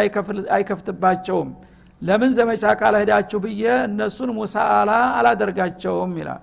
አይከፍትባቸውም። 0.56 1.50
ለምን 2.02 2.32
ዘመቻ 2.38 2.64
ካላሄዳችሁ 2.82 3.40
ብዬ 3.46 3.64
እነሱን 3.88 4.30
ሙሳአላ 4.38 4.90
አላደርጋቸውም 5.18 6.12
ይላል። 6.20 6.42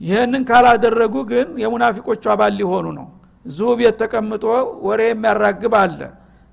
ይህንን 0.00 0.42
ካላደረጉ 0.50 1.14
ግን 1.30 1.48
የሙናፊቆቹ 1.62 2.24
አባል 2.34 2.52
ሊሆኑ 2.60 2.86
ነው። 2.98 3.06
እዚሁ 3.46 3.68
ቤት 3.80 3.96
ተቀምጦ 4.02 4.44
ወሬ 4.86 5.00
የሚያራግብ 5.08 5.74
አለ 5.82 6.00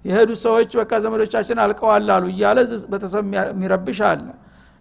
የሄዱ 0.05 0.31
ሰዎች 0.43 0.71
በቃ 0.79 0.91
ዘመዶቻችን 1.03 1.57
አልቀዋል 1.63 2.07
አሉ 2.15 2.25
እያለ 2.33 2.59
በተሰብ 2.91 3.25
የሚረብሽ 3.49 3.99
አለ። 4.09 4.25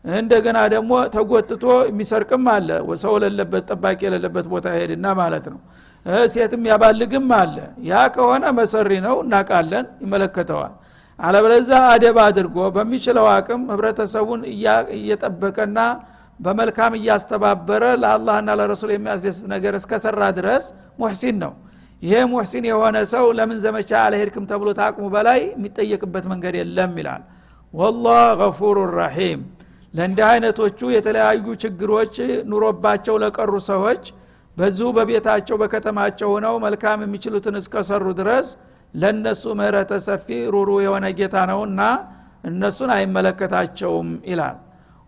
እንደገና 0.04 0.59
ደግሞ 0.74 0.92
ተጎትቶ 1.14 1.64
የሚሰርቅም 1.88 2.44
አለ። 2.52 2.68
ሰው 3.02 3.14
ለለበት 3.22 3.64
ጠባቂ 3.70 3.98
የሌለበት 4.06 4.46
ቦታ 4.52 4.66
ሄድና 4.76 5.06
ማለት 5.20 5.46
ነው። 5.52 5.61
ሴትም 6.33 6.62
ያባልግም 6.70 7.26
አለ። 7.40 7.56
ያ 7.88 8.04
ከሆነ 8.14 8.44
መሰሪ 8.59 8.90
ነው 9.06 9.16
እናቃለን 9.24 9.87
ይመለከተዋል። 10.04 10.72
አለበለዛ 11.18 11.70
አደብ 11.90 12.18
አድርጎ 12.24 12.56
በሚችለው 12.76 13.26
አቅም 13.35 13.62
ህብረተሰቡን 13.72 14.42
እየጠበቀና 14.94 15.78
በመልካም 16.40 16.92
እያስተባበረ 16.98 17.85
ለአላህና 18.02 18.50
ለረሱል 18.61 18.90
የሚያስደስት 18.94 19.42
ነገር 19.52 19.74
እስከሰራ 19.80 20.22
ድረስ 20.38 20.64
ሙሕሲን 21.00 21.37
ነው 21.42 21.52
ይሄ 22.02 22.20
ሙሕሲን 22.30 22.64
የሆነ 22.68 22.96
ሰው 23.10 23.24
ለምን 23.38 23.58
ዘመቻ 23.64 23.90
አልሄድክም 24.04 24.44
ተብሎ 24.50 24.68
ታቅሙ 24.78 25.06
በላይ 25.14 25.40
የሚጠየቅበት 25.48 26.24
መንገድ 26.32 26.54
የለም 26.60 26.92
ይላል። 27.00 27.22
ወላህ 27.74 28.22
ገፉሩ 28.40 28.78
ረሒም። 28.94 29.40
ለእንዲህ 29.94 30.24
አይነቶቹ 30.28 30.80
የተለያዩ 30.94 31.46
ችግሮች 31.62 32.14
ኑሮባቸው 32.50 33.14
ለቀሩ 33.22 33.52
ሰዎች 33.70 34.02
በዚሁ 34.56 34.88
በቤታቸው 34.96 35.56
በከተማቸው 35.60 36.28
ሆነው 36.34 36.54
መልካም 36.64 36.98
የሚችሉትን 37.04 37.56
እስከሰሩ 37.60 38.04
ድረስ 38.20 38.48
ለእነሱ 38.94 39.44
ምህረተ 39.58 39.92
ሰፊ 40.06 40.26
ሩሩ 40.54 40.70
የሆነ 40.84 41.06
ጌታ 41.18 41.36
ነውና 41.50 41.80
እነሱን 42.44 42.90
አይመለከታቸውም 42.96 44.08
ይላል። 44.30 44.56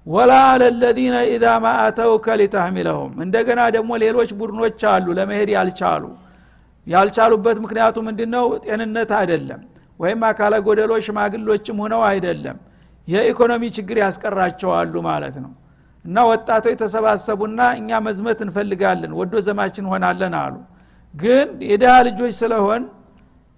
ወላ 0.06 0.32
አለ 0.50 0.62
ለዚነ 0.78 1.16
ኢዛ 1.30 1.46
ማ 1.62 1.72
አተውከ 1.82 2.26
ሊተህሚለሁም። 2.40 3.12
እንደገና 3.24 3.60
ደግሞ 3.76 3.90
ሌሎች 4.04 4.30
ቡድኖች 4.38 4.80
አሉ 4.92 5.06
ለመሄድ 5.18 5.50
ያልቻሉ 5.56 6.04
ያልቻሉበት 6.86 7.56
ምክንያቱ 7.64 7.96
ምንድ 8.06 8.20
ነው 8.34 8.46
ጤንነት 8.64 9.10
አይደለም 9.18 9.60
ወይም 10.00 10.20
አካለ 10.28 10.54
ጎደሎ 10.66 10.92
ሽማግሎችም 11.06 11.76
ሆነው 11.82 12.00
አይደለም። 12.08 12.56
የኢኮኖሚ 13.08 13.62
ችግር 13.76 13.96
ያስቀራቸዋሉ 14.02 14.94
ማለት 15.08 15.36
ነው። 15.44 15.52
እና 16.04 16.18
ወጣቶች 16.30 16.74
ተሰባሰቡና 16.80 17.60
እኛ 17.80 18.00
መዝመት 18.06 18.38
እንፈልጋለን 18.46 19.12
ወዶ 19.20 19.34
ዘማችን 19.46 19.86
ሆናለን 19.92 20.34
አሉ። 20.40 20.54
ግን 21.14 21.48
የድሃ 21.70 21.94
ልጆች 22.08 22.34
ስለሆን 22.40 22.82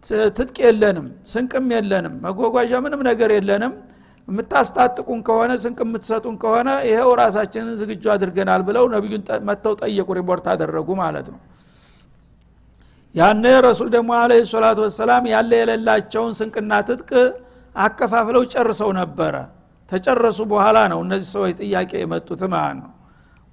ትጥቅ 0.07 0.57
የለንም 0.65 1.07
ስንቅም 1.31 1.69
የለንም 1.75 2.15
መጓጓዣ 2.25 2.81
ምንም 2.87 3.03
ነገር 3.11 3.31
የለንም። 3.37 3.75
የምታስታጥቁን 4.29 5.21
ከሆነ 5.27 5.53
ስንቅ 5.63 5.79
የምትሰጡን 5.85 6.37
ከሆነ 6.43 6.69
ይኸው 6.89 7.11
ራሳችንን 7.21 7.75
ዝግጁ 7.81 8.05
አድርገናል 8.15 8.63
ብለው 8.69 8.85
ነቢዩን 8.95 9.23
መጥተው 9.49 9.75
ጠየቁ 9.83 10.09
ሪፖርት 10.19 10.47
አደረጉ 10.53 10.89
ማለት 11.03 11.27
ነው 11.33 11.41
ያነ 13.15 13.45
ረሱል 13.67 13.89
ደግሞ 13.95 14.11
አለ 14.21 14.33
ሰላቱ 14.53 14.79
ወሰላም 14.87 15.25
ያለ 15.33 15.51
የሌላቸውን 15.61 16.33
ስንቅና 16.39 16.73
ትጥቅ 16.89 17.11
አከፋፍለው 17.77 18.43
ጨርሰው 18.53 18.91
ነበረ። 18.99 19.35
ተጨረሱ 19.89 20.39
በኋላ 20.53 20.79
ነው 20.93 21.01
እነዚህ 21.05 21.29
ሰዎች 21.35 21.53
ጥያቄ 21.61 21.93
የመጡት 22.03 22.43
ማለት 22.55 22.77
ነው። 22.81 22.91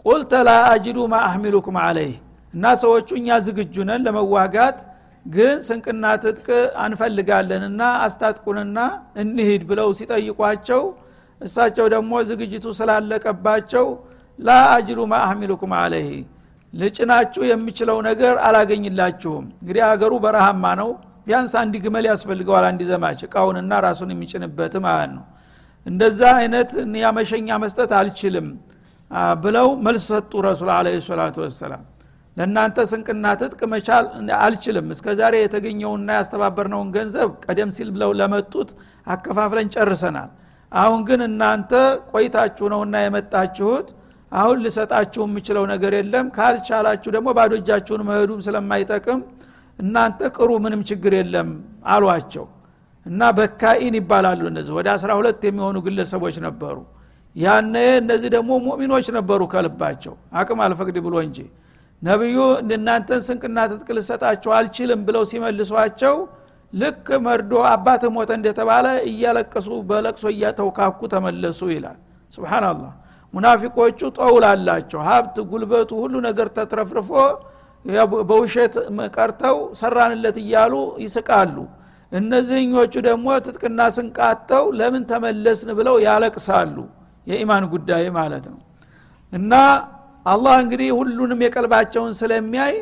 ቁልተ 0.05 0.33
ላ 0.47 0.51
አጅዱ 0.71 0.97
ማ 1.11 1.17
አህሚሉኩም 1.27 1.77
አለይህ 1.83 2.15
እና 2.53 2.65
ሰዎቹ 2.83 3.09
እኛ 3.19 3.37
ዝግጁ 3.45 3.75
ነን 3.89 4.01
ለመዋጋት 4.07 4.77
ግን 5.25 5.55
ስንቅና 5.67 6.05
ትጥቅ 6.23 6.47
አንፈልጋለንና 6.85 7.81
አስታጥቁንና 8.05 8.77
እንሂድ 9.23 9.63
ብለው 9.69 9.89
ሲጠይቋቸው 9.99 10.81
እሳቸው 11.41 11.85
ደግሞ 11.95 12.13
ዝግጅቱ 12.29 12.65
ስላለቀባቸው 12.79 13.85
ላ 14.39 14.57
አጅዱ 14.75 14.99
ማ 15.11 15.19
አህሚሉኩም 15.25 15.73
አለይህ 15.81 16.09
ልጭናችሁ 16.73 17.41
የሚችለው 17.47 17.97
ነገር 18.07 18.35
አላገኝላችሁም። 18.47 19.45
እንግዲህ 19.61 19.83
አገሩ 19.89 20.13
በረሃማ 20.25 20.65
ነው። 20.81 20.89
ቢያንስ 21.27 21.53
አንድ 21.61 21.73
ግመል 21.83 22.05
ያስፈልገዋል 22.09 22.65
አንድ 22.69 22.81
ዘማች 22.89 23.19
እቃውንና 23.27 23.71
ራሱን 23.85 24.09
የሚጭንበት 24.13 24.75
ማለት 24.85 25.11
ነው። 25.17 25.25
እንደዛ 25.85 26.21
አይነት 26.39 26.71
ያመሸኛ 27.01 27.49
መስጠት 27.63 27.91
አልችልም 27.99 28.47
ብለው 29.43 29.67
መልስ 29.85 30.03
ሰጡ 30.11 30.31
ረሱል 30.47 30.69
አለ 30.75 30.87
ሰላቱ 31.07 31.37
ወሰላም። 31.45 31.83
ለእናንተ 32.37 32.77
ስንቅና 32.89 33.25
ትጥቅ 33.39 33.61
መቻል 33.71 34.05
አልችልም። 34.39 34.85
እስከ 34.95 35.07
ዛሬ 35.19 35.33
የተገኘውና 35.41 36.09
ያስተባበርነውን 36.19 36.89
ገንዘብ 36.95 37.29
ቀደም 37.45 37.71
ሲል 37.77 37.89
ብለው 37.95 38.11
ለመጡት 38.19 38.69
አከፋፍለን 39.07 39.69
ጨርሰናል። 39.75 40.29
አሁን 40.71 41.01
ግን 41.09 41.21
እናንተ 41.27 41.71
ቆይታችሁ 42.11 42.65
ነውና 42.73 42.95
የመጣችሁት 43.03 43.87
አሁን 44.31 44.57
ልሰጣችሁ 44.63 45.21
የምችለው 45.27 45.63
ነገር 45.71 45.93
የለም። 45.97 46.25
ካልቻላችሁ 46.35 47.09
ደግሞ 47.15 47.29
ባዶ 47.37 47.51
እጃችሁን 47.59 48.01
መሄዱም 48.09 48.39
ስለማይጠቅም 48.45 49.19
እናንተ 49.79 50.21
ቅሩ 50.35 50.49
ምንም 50.63 50.81
ችግር 50.89 51.13
የለም 51.17 51.49
አሏቸው። 51.93 52.45
እና 53.05 53.21
በካኢን 53.37 53.95
ይባላሉ 53.99 54.41
እነዚህ። 54.51 54.73
ወደ 54.77 54.87
አስራ 54.95 55.11
ሁለት 55.19 55.41
የሚሆኑ 55.47 55.77
ግለሰቦች 55.85 56.35
ነበሩ። 56.45 56.75
ያነ 57.35 57.73
እነዚህ 57.99 58.29
ደግሞ 58.35 58.51
ሙእሚኖች 58.65 59.07
ነበሩ 59.17 59.41
ከልባቸው። 59.53 60.13
አቅም 60.39 60.59
አልፈቅድ 60.65 60.97
ብሎ 61.05 61.15
እንጂ 61.25 61.37
ነቢዩ 62.01 62.37
እናንተን 62.75 63.21
ስንቅና 63.25 63.57
ትጥቅ 63.71 63.89
ልሰጣቸው 63.97 64.51
አልችልም 64.57 65.01
ብለው 65.07 65.23
ሲመልሷቸው 65.31 66.15
ልክ 66.73 67.07
መርዶ 67.25 67.53
አባትህ 67.69 68.11
ሞተ 68.15 68.31
እንደተባለ 68.37 68.87
እያለቀሱ 69.09 69.69
በለቅሶ 69.89 70.25
እያተውካኩ 70.33 70.99
ተመለሱ 71.13 71.61
ይላል። 71.73 71.97
ስብናላህ 72.33 72.91
ሙናፊቆቹ 73.33 73.99
ጠውል 74.17 74.43
አላቸው። 74.49 74.99
ሀብት 75.07 75.35
ጉልበቱ 75.51 75.91
ሁሉ 76.01 76.15
ነገር 76.27 76.47
ተትረፍርፎ 76.55 77.09
በውሸት 78.29 78.73
ቀርተው 79.15 79.57
ሰራንለት 79.79 80.37
እያሉ 80.43 80.73
ይስቃሉ። 81.03 81.55
እነዚህኞቹ 82.11 82.93
ደግሞ 83.07 83.27
ትጥቅና 83.45 83.81
ስንቃተው 83.95 84.65
ለምን 84.79 85.03
ተመለስን 85.11 85.69
ብለው 85.77 85.95
ያለቅሳሉ። 86.05 86.75
የኢማን 87.27 87.65
ጉዳይ 87.73 88.05
ማለት 88.17 88.45
ነው። 88.51 88.59
እና 89.33 89.53
አላህ 90.25 90.55
እንግዲህ 90.63 90.89
ሁሉንም 90.97 91.39
የቀልባቸውን 91.45 92.11
ስለሚያይ 92.19 92.73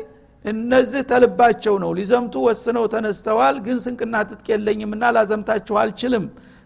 እነዚህ 0.44 1.02
ተልባቸው 1.10 1.74
ነው። 1.82 1.90
ሊዘምቱ 1.98 2.34
ወስነው 2.46 2.84
ተነስተዋል። 2.92 3.56
ግን 3.66 3.78
ስንቅና 3.84 4.14
ትጥቅ 4.28 4.46
የለኝምና 4.52 5.04
ላዘምታችሁ 5.16 5.74
አልችልም 5.82 6.24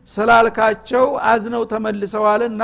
ስላልካቸው 0.09 1.05
አዝነው 1.31 1.62
ተመልሰዋልና 1.73 2.62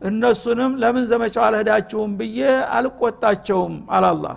እነሱንም 0.00 0.72
ለምን 0.82 1.04
ዘመቻው 1.10 1.42
አልሄዳችሁም 1.46 2.10
ብዬ 2.18 2.40
አልቆጣቸውም 2.76 3.74
አላላህ 3.96 4.36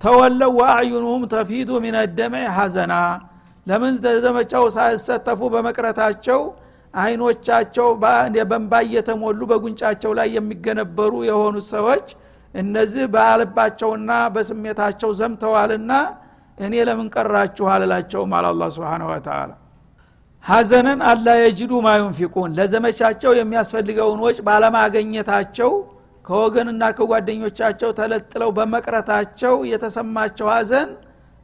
ተወለው 0.00 0.52
ወአዕዩኑሁም 0.58 1.22
ተፊዱ 1.32 1.70
ሚን 1.84 1.96
ደመዕ 2.16 2.46
ሐዘና። 2.56 2.94
ለምን 3.66 3.94
ዘመቻው 4.24 4.64
ሳይሰተፉ 4.76 5.40
በመቅረታቸው 5.54 6.40
አይኖቻቸው 6.94 7.88
በንባ 8.02 8.72
እየተሞሉ 8.86 9.40
በጉንጫቸው 9.50 10.12
ላይ 10.18 10.28
የሚገነበሩ 10.36 11.12
የሆኑት 11.28 11.66
ሰዎች 11.72 12.06
እነዚህ 12.54 13.04
በአልባቸውና 13.14 14.10
በስሜታቸው 14.34 15.10
ዘምተዋልና 15.20 15.92
እኔ 16.58 16.74
ለምን 16.88 17.08
ቀራችሁ 17.16 17.66
አልላቸውም 17.74 18.34
አለ 18.38 18.46
አላ 18.52 18.68
ስብን 18.74 19.04
ወተላ 19.08 19.50
ሀዘንን 20.44 21.00
አላ 21.10 21.26
የጅዱ 21.38 21.72
ማዩንፊቁን 21.86 22.50
ለዘመቻቸው 22.58 23.32
የሚያስፈልገውን 23.38 24.20
ወጭ 24.24 24.38
ባለማገኘታቸው 24.48 25.70
ከወገንና 26.24 26.82
ከጓደኞቻቸው 26.98 27.90
ተለጥለው 27.98 28.50
በመቅረታቸው 28.58 29.54
የተሰማቸው 29.70 30.48
ሀዘን 30.54 30.90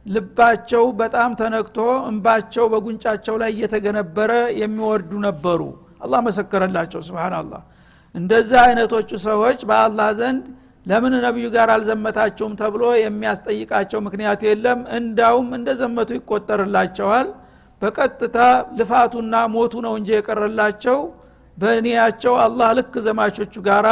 ልባቸው 0.05 0.83
በጣም 1.01 1.31
ተነክቶ 1.39 1.77
እንባቸው 2.09 2.65
በጉንጫቸው 2.71 3.35
ላይ 3.41 3.51
እየተገነበረ 3.55 4.31
የሚወርዱ 4.61 5.11
ነበሩ። 5.27 5.61
አላህ 6.05 6.19
መሰከረላቸው። 6.27 7.01
ስብናላህ 7.07 7.61
እንደዚህ 8.15 8.59
አይነቶቹ 8.63 9.09
ሰዎች 9.27 9.59
በአላህ 9.69 10.09
ዘንድ 10.19 10.45
ለምን 10.85 11.13
ነቢዩ 11.25 11.47
ጋር 11.55 11.69
አልዘመታቸውም 11.73 12.53
ተብሎ 12.61 12.83
የሚያስጠይቃቸው 13.01 13.99
ምክንያት 14.07 14.41
የለም። 14.47 14.79
እንዳውም 14.97 15.49
እንደዘመቱ 15.57 16.09
ይቆጠርላቸዋል 16.17 17.27
በቀጥታ 17.81 18.37
ልፋቱና 18.79 19.35
ሞቱ 19.53 19.73
ነው 19.85 19.93
እንጂ 19.99 20.09
የቀረላቸው 20.15 20.99
በኒያቸው 21.57 22.33
አላህ 22.43 22.69
ልክ 22.77 22.93
ዘማቾቹ 23.05 23.53
ጋራ 23.67 23.87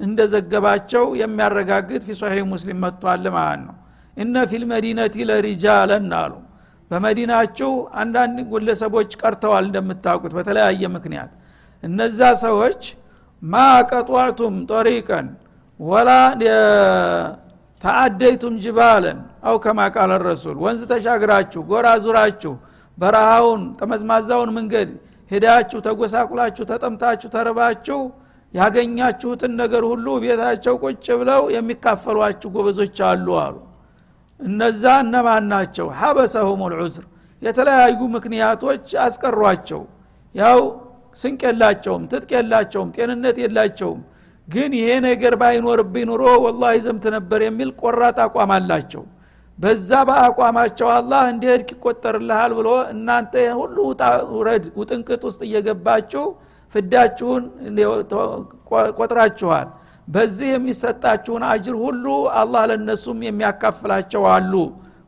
እንደዘገባቸው 0.00 1.04
የሚያረጋግጥ 1.20 2.02
ፊ 2.06 2.16
ሶሒህ 2.20 2.44
ሙስሊም 2.52 2.80
መጥቷል 2.84 3.24
ማለት 3.36 3.60
ነው። 3.66 3.76
እነ 4.16 4.34
ፊል 4.50 4.64
መዲነቲ 4.72 5.14
ለሪጃለን 5.30 6.08
አሉ። 6.20 6.32
በመዲናችሁ 6.90 7.70
አንዳንድ 8.00 8.36
ግለሰቦች 8.50 9.10
ቀርተዋል 9.22 9.64
እንደምታውቁት 9.68 10.32
በተለያየ 10.38 10.82
ምክንያት። 10.96 11.30
እነዛ 11.82 12.20
ሰዎች 12.44 12.82
ማ 13.42 13.54
ቀጧዕቱም 13.90 14.56
ወላ 15.80 16.10
ተአደይቱም 17.84 18.54
ጅባለን 18.62 19.18
አው 19.48 19.56
ከማ 19.64 19.80
ቃለ 19.94 20.12
ረሱል 20.22 20.56
ወንዝ 20.64 20.82
ተሻግራችሁ 20.92 21.60
ጎራ 21.70 21.88
ዙራችሁ 22.04 22.52
በረሃውን 22.98 23.62
ጠመዝማዛውን 23.78 24.50
መንገድ 24.56 24.90
ሄዳችሁ 25.30 25.78
ተጎሳቁላችሁ 25.86 26.64
ተጠምታችሁ 26.70 27.28
ተርባችሁ 27.34 28.00
ያገኛችሁትን 28.54 29.52
ነገር 29.60 29.82
ሁሉ 29.90 30.06
ቤታቸው 30.22 30.74
ቁጭ 30.84 31.06
ብለው 31.20 31.42
የሚካፈሏችሁ 31.54 32.48
ጎበዞች 32.54 32.98
አሉ 33.08 33.26
አሉ። 33.42 33.56
እነዛ 34.40 34.84
እነማን 35.04 35.44
ናቸው? 35.52 35.86
ሀበሰሁም 35.98 36.60
ልዑዝር 36.72 37.04
የተለያዩ 37.42 38.00
ምክንያቶች 38.16 38.86
አስቀሯቸው። 39.04 39.82
ያው 40.34 40.60
ስንቅ 41.16 41.40
የላቸውም 41.48 42.02
ትጥቅ 42.10 42.30
የላቸውም 42.36 42.88
ጤንነት 42.96 43.36
የላቸውም። 43.42 44.00
ግን 44.48 44.72
ይሄ 44.78 44.88
ነገር 45.06 45.34
ባይኖርብኝ 45.40 46.04
ኑሮ 46.10 46.24
ወላ 46.44 46.64
ዘምት 46.84 47.04
ነበር 47.16 47.40
የሚል 47.46 47.70
ቆራጥ 47.80 48.18
አቋም 48.24 48.50
አላቸው 48.56 49.04
በዛ 49.58 49.90
በአቋማቸው 50.08 50.88
አላህ 50.94 51.22
እንዲሄድክ 51.32 51.68
ይቆጠርልሃል 51.74 52.52
ብሎ 52.58 52.68
እናንተ 52.92 53.34
ሁሉ 53.60 53.76
ውረድ 54.34 54.64
ውጥንቅጥ 54.80 55.22
ውስጥ 55.28 55.40
እየገባችሁ 55.48 56.24
ፍዳችሁን 56.74 57.44
ቆጥራችኋል። 58.98 59.68
በዚህ 60.08 60.48
የሚሰጣችሁን 60.52 61.44
አጅር 61.50 61.76
ሁሉ 61.84 62.04
አላህ 62.40 62.62
ለነሱም 62.70 63.20
የሚያካፍላቸው 63.26 64.24
አሉ 64.34 64.52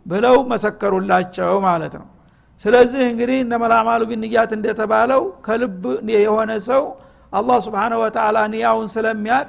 ብለው 0.06 0.36
መሰከሩላቸው 0.52 1.52
ማለት 1.66 1.94
ነው። 2.00 2.06
ስለዚህ 2.60 3.02
እንግዲህ 3.10 3.38
እነመላማሉ 3.44 4.02
ቢንያት 4.10 4.50
እንደተባለው 4.56 5.22
ከልብ 5.46 5.82
የሆነ 6.16 6.52
ሰው 6.68 6.82
አላህ 7.32 7.58
ስብሓነ 7.66 7.94
ወተላ 8.02 8.38
ንያውን 8.52 8.88
ስለሚያቅ 8.94 9.48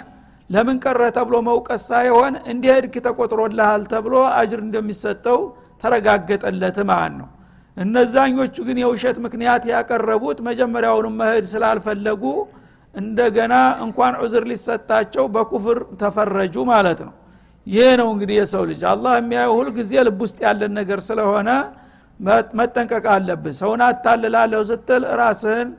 ለምን 0.50 0.78
ቀረ 0.84 1.02
ተብሎ 1.18 1.36
መውቀስ 1.48 1.82
ሳይሆን 1.90 2.34
እንዲሄድክ 2.52 2.96
ተቆጥሮልሃል 3.08 3.84
ተብሎ 3.92 4.16
አጅር 4.38 4.62
እንደሚሰጠው 4.66 5.40
ተረጋገጠለት 5.84 6.78
ማለት 6.90 7.14
ነው። 7.20 7.28
እነዛኞቹ 7.78 8.56
ግን 8.68 8.78
የውሸት 8.82 9.18
ምክንያት 9.26 9.64
ያቀረቡት 9.72 10.40
መጀመሪያውንም 10.48 11.16
መሄድ 11.22 11.46
ስላልፈለጉ 11.52 12.24
እንደገና 12.96 13.54
እንኳን 13.86 14.14
ዑዝር 14.22 14.44
ሊሰጣቸው 14.52 15.26
በኩፍር 15.36 15.80
ተፈረጁ 16.02 16.56
ማለት 16.72 17.02
ነው። 17.08 17.14
ይህ 17.68 17.90
ነው 18.00 18.08
እንግዲህ 18.14 18.36
የሰው 18.40 18.64
ልጅ። 18.70 18.82
አላህ 18.92 19.14
የሚያየው 19.20 19.54
ሁል 19.58 19.70
ጊዜ 19.78 19.94
ልብ 20.08 20.20
ውስጥ 20.26 20.38
ያለን 20.46 20.74
ነገር 20.80 21.00
ስለሆነ 21.08 21.50
መጠንቀቅ 22.60 23.06
አለብህ። 23.14 23.54
ሰውን 23.60 23.82
አታልላለሁ 23.88 24.62
ስትል 24.70 25.04
ራስህን 25.22 25.70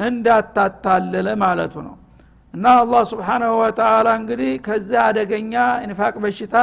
እንዳታታልል 0.00 1.28
ማለቱ 1.42 1.74
ነው 1.86 1.96
እና 2.54 2.66
አላህ 2.80 3.02
ስብሓናሁ 3.10 3.52
ወተላ 3.60 4.08
እንግዲህ 4.20 4.52
ከዚያ 4.66 5.00
አደገኛ 5.08 5.54
ኒፋቅ 5.90 6.14
በሽታ 6.24 6.56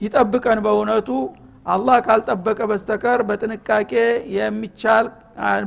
ይጠብቀን 0.00 0.58
በእውነቱ። 0.64 1.08
አላህ 1.66 1.96
ካልጠበቀ 2.06 2.60
በስተቀር 2.70 3.20
በጥንቃቄ 3.28 3.92
የሚቻል 4.36 5.06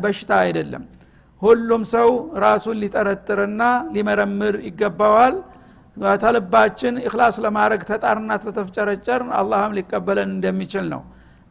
በሽታ 0.03 0.31
አይደለም። 0.43 0.83
ሁሉም 1.41 1.83
ሰው 1.93 2.09
ራሱን 2.43 2.77
ሊጠረጥርና 2.83 3.61
ሊመረምር 3.95 4.55
ይገባዋል። 4.67 5.35
ተልባችን 6.21 6.95
እክላስ 7.01 7.35
ለማድረግ 7.43 7.81
ተጣርና 7.89 8.31
ተተፍጨረጨር 8.43 9.21
አላህም 9.39 9.75
ሊቀበለን 9.77 10.29
እንደሚችል 10.35 10.85
ነው። 10.93 11.01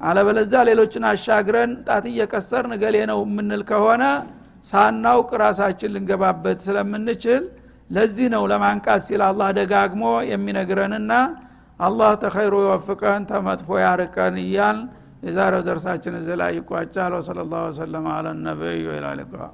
አለበለዛ 0.01 0.55
ሌሎችን 0.69 1.05
አሻግረን 1.11 1.71
ጣት 1.87 2.05
እየቀሰር 2.11 2.65
ንገሌ 2.73 2.97
ነው 3.11 3.21
የምንል 3.25 3.63
ከሆነ 3.71 4.05
ሳናውቅ 4.65 5.31
ራሳችን 5.43 5.93
ልንገባበት 5.95 6.59
ስለምንችል 6.67 7.43
ለዚህ 7.95 8.27
ነው 8.35 8.45
ለማንቃት 8.53 9.01
ሲል 9.07 9.23
አላህ 9.29 9.49
ደጋግሞ 9.59 10.03
የሚነግረንና 10.31 11.13
አላህ 11.81 12.11
ተኸይሮ 12.23 12.55
ይወፍቀን 12.65 13.23
ተመጥፎ 13.31 13.69
ያርቀን 13.83 14.37
እያል 14.45 14.79
የዛሬው 15.25 15.63
ደርሳችን 15.69 16.17
እዚህ 16.19 16.37
ላይ 16.41 16.51
ይቋጫል። 16.59 17.13
ወሰለ 17.19 17.39
ላሁ 17.51 17.63
ወሰለም 17.69 18.07
አለ 18.15 18.27
ነቢዩ 18.43 18.87
ይላልቀዋል 18.97 19.53